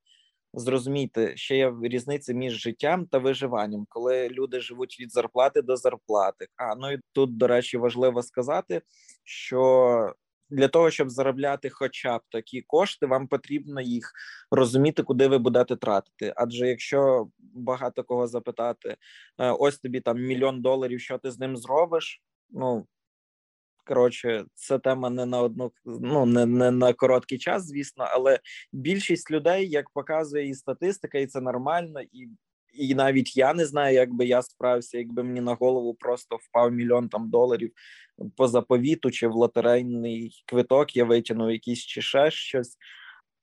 Зрозумійте, 0.54 1.38
ще 1.38 1.58
є 1.58 1.74
різниця 1.84 2.34
між 2.34 2.54
життям 2.54 3.06
та 3.06 3.18
виживанням, 3.18 3.86
коли 3.90 4.30
люди 4.30 4.60
живуть 4.60 4.98
від 5.00 5.12
зарплати 5.12 5.62
до 5.62 5.78
зарплати. 5.78 6.48
А 6.56 6.76
ну 6.76 6.92
і 6.92 7.00
тут, 7.12 7.38
до 7.38 7.48
речі, 7.48 7.78
важливо 7.78 8.24
сказати, 8.24 8.82
що 9.24 10.14
для 10.50 10.68
того, 10.68 10.92
щоб 10.92 11.10
заробляти 11.10 11.70
хоча 11.70 12.18
б 12.18 12.22
такі 12.30 12.62
кошти, 12.62 13.06
вам 13.06 13.28
потрібно 13.28 13.82
їх 13.82 14.12
розуміти, 14.52 15.04
куди 15.04 15.28
ви 15.28 15.38
будете 15.38 15.76
тратити. 15.76 16.34
Адже 16.36 16.68
якщо 16.68 17.28
багато 17.40 18.04
кого 18.04 18.28
запитати, 18.28 18.98
«Е, 19.40 19.52
ось 19.52 19.80
тобі 19.80 20.02
там 20.02 20.22
мільйон 20.22 20.62
доларів, 20.62 21.02
що 21.02 21.18
ти 21.18 21.32
з 21.32 21.40
ним 21.40 21.58
зробиш? 21.58 22.22
Ну 22.50 22.86
коротше, 23.86 24.46
це 24.54 24.80
тема 24.80 25.10
не 25.10 25.26
на 25.26 25.42
одну, 25.42 25.72
ну 25.86 26.26
не, 26.26 26.46
не 26.46 26.72
на 26.72 26.94
короткий 26.94 27.38
час, 27.38 27.66
звісно, 27.66 28.08
але 28.12 28.40
більшість 28.74 29.32
людей, 29.32 29.70
як 29.70 29.90
показує 29.90 30.50
і 30.50 30.54
статистика, 30.54 31.18
і 31.18 31.28
це 31.28 31.42
нормально, 31.42 32.02
і 32.12 32.30
і 32.74 32.96
навіть 32.96 33.38
я 33.38 33.54
не 33.54 33.66
знаю, 33.66 33.96
як 33.96 34.14
би 34.14 34.26
я 34.26 34.42
справився, 34.42 34.98
якби 34.98 35.24
мені 35.24 35.42
на 35.42 35.54
голову 35.54 35.94
просто 35.94 36.38
впав 36.42 36.72
мільйон 36.72 37.10
там 37.10 37.30
доларів 37.30 37.72
по 38.36 38.48
заповіту 38.48 39.12
чи 39.12 39.28
в 39.28 39.36
лотерейний 39.36 40.44
квиток 40.46 40.96
я 40.96 41.06
витягнув 41.06 41.52
якийсь 41.52 41.80
чи 41.80 42.02
ще 42.02 42.32
щось. 42.32 42.78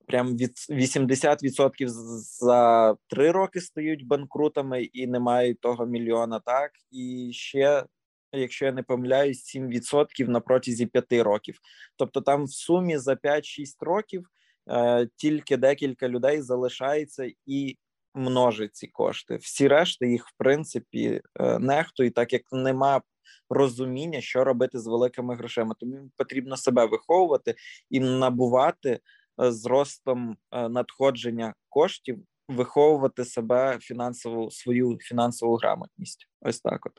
Прям 0.07 0.37
від 0.37 0.51
80% 0.71 1.85
за 1.87 2.97
три 3.09 3.31
роки 3.31 3.61
стають 3.61 4.07
банкрутами 4.07 4.83
і 4.83 5.07
не 5.07 5.21
мають 5.21 5.61
того 5.61 5.87
мільйона. 5.87 6.41
Так 6.41 6.71
і 6.91 7.31
ще, 7.33 7.85
якщо 8.33 8.65
я 8.65 8.73
не 8.73 8.83
помиляюсь, 8.83 9.57
7% 9.57 10.29
на 10.29 10.41
протязі 10.41 10.87
5 10.87 11.13
років. 11.13 11.59
Тобто, 11.97 12.21
там 12.21 12.45
в 12.45 12.51
сумі 12.51 12.99
за 12.99 13.15
5-6 13.15 13.65
років 13.81 14.27
е, 14.71 15.09
тільки 15.17 15.57
декілька 15.57 16.09
людей 16.09 16.43
залишається 16.43 17.33
і 17.47 17.79
множить 18.15 18.77
ці 18.77 18.87
кошти. 18.87 19.37
Всі 19.37 19.69
решти 19.69 20.11
їх 20.11 20.29
в 20.29 20.33
принципі 20.37 21.21
е, 21.41 21.59
нехтують, 21.59 22.15
так 22.15 22.33
як 22.33 22.43
нема 22.53 23.03
розуміння, 23.51 24.21
що 24.21 24.45
робити 24.45 24.79
з 24.79 24.87
великими 24.87 25.37
грошима. 25.37 25.75
Тому 25.81 26.11
потрібно 26.17 26.57
себе 26.57 26.87
виховувати 26.87 27.55
і 27.91 28.01
набувати 28.01 29.01
е, 29.43 29.53
з 29.53 29.67
ростом 29.67 30.37
е, 30.51 30.69
надходження 30.69 31.55
коштів, 31.69 32.19
виховувати 32.49 33.25
себе 33.25 33.79
фінансову 33.81 34.51
свою 34.51 34.99
фінансову 35.01 35.57
грамотність. 35.57 36.29
Ось 36.41 36.61
так, 36.61 36.87
от. 36.87 36.93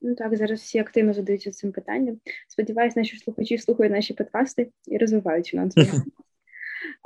Ну 0.00 0.14
так, 0.14 0.36
зараз 0.36 0.60
всі 0.60 0.78
активно 0.78 1.14
задаються 1.14 1.50
цим 1.50 1.72
питанням. 1.72 2.20
Сподіваюсь, 2.48 2.96
наші 2.96 3.16
слухачі 3.16 3.58
слухають 3.58 3.92
наші 3.92 4.14
подкасти 4.14 4.68
і 4.86 4.98
розвивають 4.98 5.46
фінансову 5.46 6.02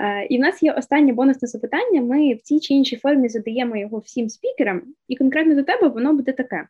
Е, 0.02 0.26
і 0.26 0.38
в 0.38 0.40
нас 0.40 0.62
є 0.62 0.72
останнє 0.72 1.12
бонусне 1.12 1.48
запитання. 1.48 2.02
Ми 2.02 2.34
в 2.34 2.42
цій 2.42 2.60
чи 2.60 2.74
іншій 2.74 2.96
формі 2.96 3.28
задаємо 3.28 3.76
його 3.76 3.98
всім 3.98 4.28
спікерам, 4.28 4.82
і 5.08 5.16
конкретно 5.16 5.54
до 5.54 5.62
тебе 5.62 5.88
воно 5.88 6.12
буде 6.12 6.32
таке: 6.32 6.68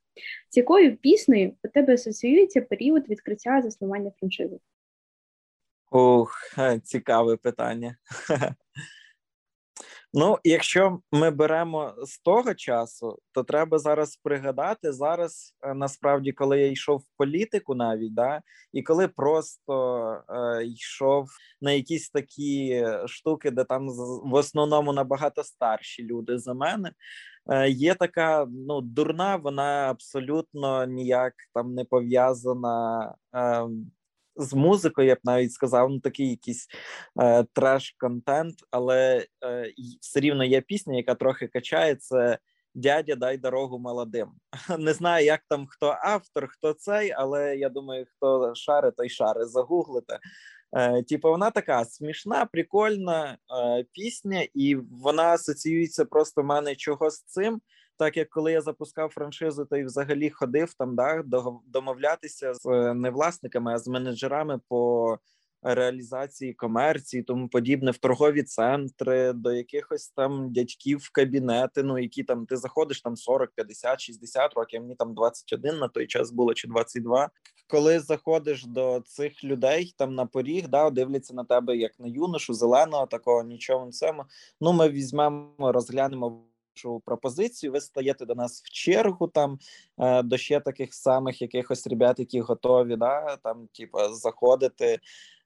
з 0.51 0.57
якою 0.57 0.97
піснею 0.97 1.53
у 1.65 1.69
тебе 1.69 1.95
асоціюється 1.95 2.61
період 2.61 3.09
відкриття 3.09 3.63
заснування 3.63 4.11
франшизи? 4.21 4.59
Ух, 5.91 6.35
цікаве 6.83 7.37
питання. 7.37 7.97
Ну, 10.15 10.39
якщо 10.45 11.01
ми 11.13 11.31
беремо 11.31 11.95
з 12.03 12.19
того 12.19 12.55
часу, 12.55 13.19
то 13.33 13.43
треба 13.45 13.79
зараз 13.79 14.17
пригадати 14.17 14.93
зараз. 14.93 15.55
Е, 15.63 15.75
насправді, 15.75 16.33
коли 16.33 16.61
я 16.61 16.71
йшов 16.71 16.99
в 16.99 17.07
політику, 17.17 17.75
навіть 17.75 18.15
да, 18.15 18.43
і 18.73 18.83
коли 18.83 19.09
просто 19.09 19.75
е, 20.29 20.65
йшов 20.65 21.29
на 21.61 21.73
якісь 21.73 22.11
такі 22.11 22.85
штуки, 23.07 23.51
де 23.51 23.65
там 23.65 23.89
в 24.25 24.35
основному 24.35 24.93
набагато 24.93 25.45
старші 25.45 26.05
люди 26.05 26.39
за 26.39 26.55
мене. 26.55 26.93
Е, 27.51 27.71
Є 27.71 27.95
така 27.95 28.47
ну 28.51 28.81
дурна, 28.81 29.37
вона 29.37 29.91
абсолютно 29.91 30.87
ніяк 30.87 31.35
там 31.55 31.75
не 31.75 31.85
пов'язана. 31.85 33.15
Е, 33.35 33.69
з 34.37 34.55
музикою, 34.55 35.09
я 35.09 35.15
б 35.15 35.19
навіть 35.25 35.53
сказав, 35.53 35.91
ну 35.91 36.01
такий 36.01 36.31
якийсь 36.31 36.67
е, 37.23 37.45
треш-контент, 37.55 38.55
але 38.71 39.27
е, 39.45 39.73
все 40.01 40.21
рівно 40.21 40.45
є 40.45 40.61
пісня, 40.61 40.97
яка 40.97 41.15
трохи 41.15 41.49
качає. 41.49 41.97
Це 41.97 42.39
дядя, 42.75 43.15
дай 43.15 43.39
дорогу 43.39 43.79
молодим. 43.79 44.29
Не 44.79 44.93
знаю, 44.93 45.27
як 45.27 45.41
там 45.49 45.67
хто 45.67 45.97
автор, 46.03 46.49
хто 46.49 46.73
цей, 46.73 47.11
але 47.11 47.57
я 47.57 47.69
думаю, 47.69 48.07
хто 48.17 48.55
шари, 48.55 48.91
той 48.91 49.09
шари 49.09 49.47
загуглите. 49.47 50.19
Е, 50.77 51.03
Типу, 51.03 51.29
вона 51.29 51.51
така 51.51 51.85
смішна, 51.85 52.47
прикольна 52.47 53.33
е, 53.33 53.85
пісня, 53.93 54.47
і 54.55 54.77
вона 54.77 55.23
асоціюється 55.23 56.05
просто 56.05 56.43
в 56.43 56.45
мене 56.45 56.77
чого 56.77 57.11
з 57.11 57.23
цим 57.23 57.61
так 57.97 58.17
як 58.17 58.31
коли 58.31 58.53
я 58.53 58.61
запускав 58.61 59.11
франшизу, 59.11 59.65
то 59.65 59.77
й 59.77 59.85
взагалі 59.85 60.31
ходив 60.31 60.75
там, 60.75 60.97
да, 60.97 61.25
домовлятися 61.67 62.55
з 62.55 62.67
е, 62.67 62.95
не 62.95 63.11
власниками, 63.11 63.75
а 63.75 63.79
з 63.79 63.89
менеджерами 63.89 64.61
по 64.69 65.19
реалізації 65.63 66.53
комерції, 66.53 67.23
тому 67.23 67.49
подібне 67.49 67.91
в 67.91 67.99
торгові 67.99 68.43
центри, 68.43 69.33
до 69.33 69.53
якихось 69.53 70.09
там 70.09 70.53
дядьків 70.53 71.11
кабінети. 71.13 71.83
Ну 71.83 71.99
які 71.99 72.23
там 72.23 72.47
ти 72.47 72.57
заходиш 72.57 73.03
там 73.03 73.17
40, 73.17 73.51
50, 73.55 74.01
60 74.01 74.55
років. 74.55 74.83
Мені 74.83 74.95
там 74.95 75.15
21 75.15 75.79
на 75.79 75.89
той 75.89 76.07
час 76.07 76.31
було 76.31 76.55
чи 76.55 76.69
22. 76.69 77.31
Коли 77.69 78.01
заходиш 78.01 78.65
до 78.65 79.01
цих 79.07 79.45
людей 79.45 79.95
там 79.99 80.15
на 80.15 80.27
поріг, 80.27 80.69
да 80.69 80.91
дивляться 80.91 81.35
на 81.35 81.45
тебе 81.45 81.77
як 81.77 82.01
на 82.01 82.07
юношу, 82.07 82.55
зеленого 82.55 83.07
такого 83.07 83.43
нічого 83.43 83.87
не 83.87 83.93
цьому. 83.93 84.25
Ну 84.61 84.73
ми 84.73 84.89
візьмемо, 84.89 85.73
розглянемо 85.73 86.45
пропозицію, 87.05 87.73
ви 87.73 87.81
стаєте 87.81 88.27
до 88.27 88.35
нас 88.35 88.63
в 88.63 88.71
чергу 88.71 89.29
там 89.29 89.59
е, 89.99 90.23
до 90.23 90.37
ще 90.37 90.61
таких 90.61 90.95
самих 90.95 91.43
якихось 91.43 91.87
ребят, 91.87 92.19
які 92.19 92.41
готові, 92.41 92.97
да 92.97 93.37
там, 93.37 93.69
типу, 93.73 93.99
заходити, 94.13 94.99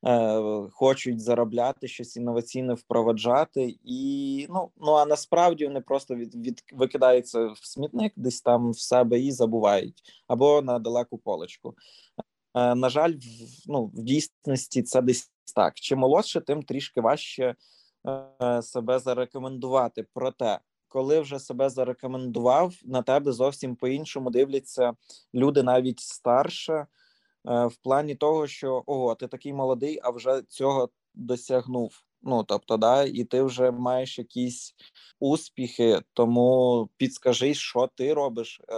е, 0.07 0.43
хочуть 0.73 1.21
заробляти 1.21 1.89
щось 1.89 2.17
інноваційне 2.17 2.75
впроваджати, 2.75 3.77
і 3.85 4.47
ну 4.51 4.71
ну 4.77 4.93
а 4.93 5.07
насправді 5.07 5.67
вони 5.67 5.81
просто 5.81 6.15
від, 6.15 6.35
від 6.35 6.63
викидаються 6.73 7.47
в 7.47 7.59
смітник, 7.63 8.13
десь 8.17 8.41
там 8.41 8.71
в 8.71 8.79
себе 8.79 9.21
і 9.21 9.33
забувають 9.33 10.03
або 10.29 10.63
на 10.63 10.79
далеку 10.79 11.19
полочку. 11.19 11.75
Е, 12.55 12.75
на 12.75 12.89
жаль, 12.89 13.13
в, 13.13 13.63
ну 13.67 13.85
в 13.95 14.03
дійсності 14.03 14.83
це 14.83 15.03
десь 15.03 15.33
так. 15.57 15.75
Чим 15.75 15.99
молодше, 15.99 16.41
тим 16.41 16.63
трішки 16.63 17.01
важче 17.01 17.55
себе 18.63 18.99
зарекомендувати. 18.99 20.07
Проте 20.15 20.59
коли 20.89 21.21
вже 21.21 21.39
себе 21.39 21.71
зарекомендував, 21.71 22.75
на 22.85 23.03
тебе 23.03 23.33
зовсім 23.33 23.77
по-іншому 23.77 24.31
дивляться 24.31 24.93
люди 25.35 25.63
навіть 25.63 26.01
старше, 26.01 26.75
е, 26.75 26.87
в 27.67 27.77
плані 27.77 28.15
того, 28.15 28.47
що 28.47 28.83
ого, 28.87 29.15
ти 29.15 29.27
такий 29.27 29.53
молодий, 29.53 30.01
а 30.03 30.11
вже 30.11 30.43
цього 30.49 30.91
досягнув. 31.15 32.03
Ну 32.23 32.45
тобто, 32.45 32.77
да, 32.77 33.05
і 33.05 33.25
ти 33.25 33.43
вже 33.43 33.71
маєш 33.71 34.19
якісь 34.19 34.75
успіхи, 35.21 36.01
тому 36.13 36.89
підскажи, 36.97 37.55
що 37.55 37.89
ти 37.95 38.15
робиш, 38.15 38.61
е, 38.69 38.75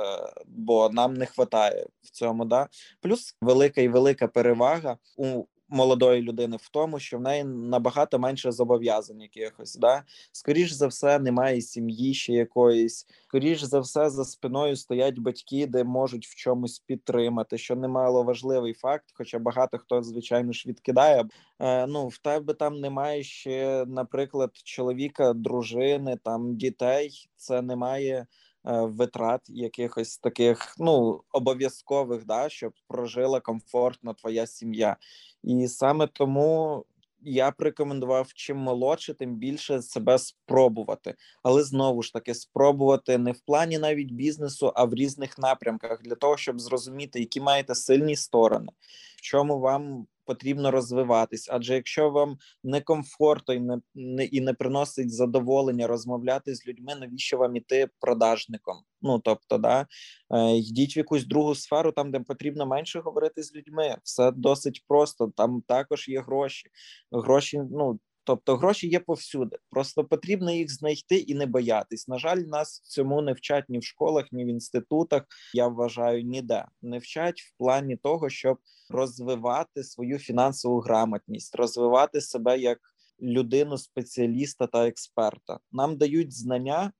бо 0.46 0.90
нам 0.90 1.14
не 1.14 1.24
вистачає 1.24 1.86
в 2.02 2.10
цьому. 2.10 2.44
Да, 2.44 2.68
плюс 3.00 3.36
велика 3.40 3.80
і 3.80 3.88
велика 3.88 4.28
перевага 4.28 4.98
у 5.16 5.44
молодої 5.68 6.22
людини 6.22 6.56
в 6.60 6.68
тому, 6.68 6.98
що 6.98 7.18
в 7.18 7.20
неї 7.20 7.44
набагато 7.44 8.18
менше 8.18 8.52
зобов'язань 8.52 9.20
якихось. 9.20 9.74
Да? 9.74 10.02
Скоріш 10.32 10.72
за 10.72 10.86
все, 10.86 11.18
немає 11.18 11.60
сім'ї 11.60 12.14
ще 12.14 12.32
якоїсь. 12.32 13.06
Скоріш 13.28 13.62
за 13.62 13.80
все, 13.80 14.10
за 14.10 14.24
спиною 14.24 14.76
стоять 14.76 15.18
батьки, 15.18 15.66
де 15.66 15.84
можуть 15.84 16.26
в 16.26 16.34
чомусь 16.34 16.78
підтримати, 16.78 17.58
що 17.58 17.76
немало 17.76 18.22
важливий 18.22 18.74
факт. 18.74 19.04
Хоча 19.14 19.38
багато 19.38 19.78
хто, 19.78 20.02
звичайно 20.02 20.52
ж, 20.52 20.68
відкидає. 20.68 21.24
Е, 21.58 21.86
Ну, 21.86 22.08
в 22.08 22.18
тебе 22.18 22.54
там 22.54 22.80
немає 22.80 23.22
ще, 23.22 23.84
наприклад, 23.86 24.50
чоловіка, 24.64 25.32
дружини, 25.32 26.18
там 26.24 26.56
дітей. 26.56 27.28
Це 27.36 27.62
немає. 27.62 28.26
Е, 28.66 28.80
витрат 28.80 29.40
якихось 29.48 30.18
таких 30.18 30.74
ну 30.78 31.22
обов'язкових, 31.32 32.26
да, 32.26 32.48
щоб 32.48 32.72
прожила 32.88 33.40
комфортно 33.40 34.14
твоя 34.14 34.46
сім'я, 34.46 34.96
і 35.42 35.68
саме 35.68 36.06
тому 36.06 36.84
я 37.22 37.50
б 37.50 37.54
рекомендував 37.58 38.32
чим 38.34 38.56
молодше, 38.56 39.14
тим 39.14 39.36
більше 39.36 39.82
себе 39.82 40.18
спробувати, 40.18 41.14
але 41.42 41.62
знову 41.62 42.02
ж 42.02 42.12
таки 42.12 42.34
спробувати 42.34 43.18
не 43.18 43.32
в 43.32 43.40
плані 43.40 43.78
навіть 43.78 44.12
бізнесу, 44.12 44.72
а 44.74 44.84
в 44.84 44.94
різних 44.94 45.38
напрямках 45.38 46.02
для 46.02 46.14
того, 46.14 46.36
щоб 46.36 46.60
зрозуміти, 46.60 47.20
які 47.20 47.40
маєте 47.40 47.74
сильні 47.74 48.16
сторони, 48.16 48.72
в 49.18 49.20
чому 49.20 49.60
вам 49.60 50.06
потрібно 50.24 50.70
розвиватись. 50.70 51.48
Адже 51.50 51.74
якщо 51.74 52.10
вам 52.10 52.38
некомфортно 52.64 53.54
і 53.54 53.60
не, 53.60 53.78
не 53.94 54.24
і 54.24 54.40
не 54.40 54.54
приносить 54.54 55.10
задоволення 55.10 55.86
розмовляти 55.86 56.54
з 56.54 56.66
людьми, 56.66 56.94
навіщо 57.00 57.36
вам 57.36 57.56
іти 57.56 57.88
продажником? 58.00 58.76
Ну 59.02 59.18
тобто, 59.18 59.58
да 59.58 59.86
е, 60.30 60.56
йдіть 60.56 60.96
в 60.96 60.98
якусь 60.98 61.26
другу 61.26 61.54
сферу, 61.54 61.92
там 61.92 62.10
де 62.10 62.20
потрібно 62.20 62.66
менше 62.66 63.00
говорити 63.00 63.42
з 63.42 63.54
людьми. 63.54 63.96
Все 64.02 64.30
досить 64.30 64.84
просто. 64.88 65.32
Там 65.36 65.62
також 65.66 66.08
є 66.08 66.20
гроші. 66.20 66.68
Гроші, 67.12 67.62
ну 67.70 68.00
Тобто 68.28 68.56
гроші 68.56 68.88
є 68.88 69.00
повсюди, 69.00 69.58
просто 69.70 70.04
потрібно 70.04 70.50
їх 70.50 70.72
знайти 70.72 71.16
і 71.16 71.34
не 71.34 71.46
боятись. 71.46 72.08
На 72.08 72.18
жаль, 72.18 72.36
нас 72.36 72.80
цьому 72.80 73.22
не 73.22 73.32
вчать 73.32 73.64
ні 73.68 73.78
в 73.78 73.84
школах, 73.84 74.32
ні 74.32 74.44
в 74.44 74.48
інститутах. 74.48 75.22
Я 75.54 75.68
вважаю, 75.68 76.22
ніде 76.22 76.64
не 76.82 76.98
вчать 76.98 77.40
в 77.40 77.58
плані 77.58 77.96
того, 77.96 78.28
щоб 78.28 78.58
розвивати 78.90 79.84
свою 79.84 80.18
фінансову 80.18 80.80
грамотність, 80.80 81.56
розвивати 81.56 82.20
себе 82.20 82.58
як 82.58 82.78
людину, 83.22 83.78
спеціаліста 83.78 84.66
та 84.66 84.88
експерта. 84.88 85.58
Нам 85.72 85.96
дають 85.96 86.32
знання 86.32 86.92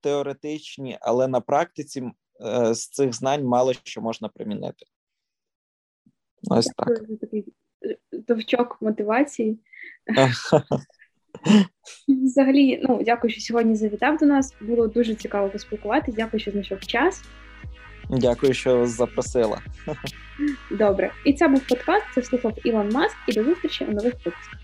теоретичні, 0.00 0.98
але 1.00 1.28
на 1.28 1.40
практиці 1.40 2.10
е, 2.46 2.74
з 2.74 2.88
цих 2.88 3.12
знань 3.12 3.44
мало 3.44 3.72
що 3.72 4.00
можна 4.00 4.28
примінити. 4.28 4.86
Ось 6.50 6.66
так. 6.66 6.88
Такий 7.20 7.44
товчок 8.26 8.78
мотивації. 8.80 9.58
Взагалі, 12.08 12.80
ну 12.82 13.02
дякую, 13.04 13.30
що 13.32 13.40
сьогодні 13.40 13.76
завітав 13.76 14.16
до 14.18 14.26
нас. 14.26 14.54
Було 14.60 14.86
дуже 14.86 15.14
цікаво 15.14 15.48
поспілкуватися. 15.48 16.16
Дякую, 16.16 16.40
що 16.40 16.50
знайшов 16.50 16.80
час. 16.80 17.22
Дякую, 18.10 18.54
що 18.54 18.86
запросила. 18.86 19.60
Добре, 20.70 21.12
і 21.24 21.32
це 21.32 21.48
був 21.48 21.66
подкаст. 21.68 22.04
Це 22.14 22.22
слухав 22.22 22.52
Ілон 22.64 22.88
Маск, 22.88 23.16
і 23.28 23.32
до 23.32 23.44
зустрічі 23.44 23.84
у 23.84 23.92
нових 23.92 24.14
випусках. 24.14 24.60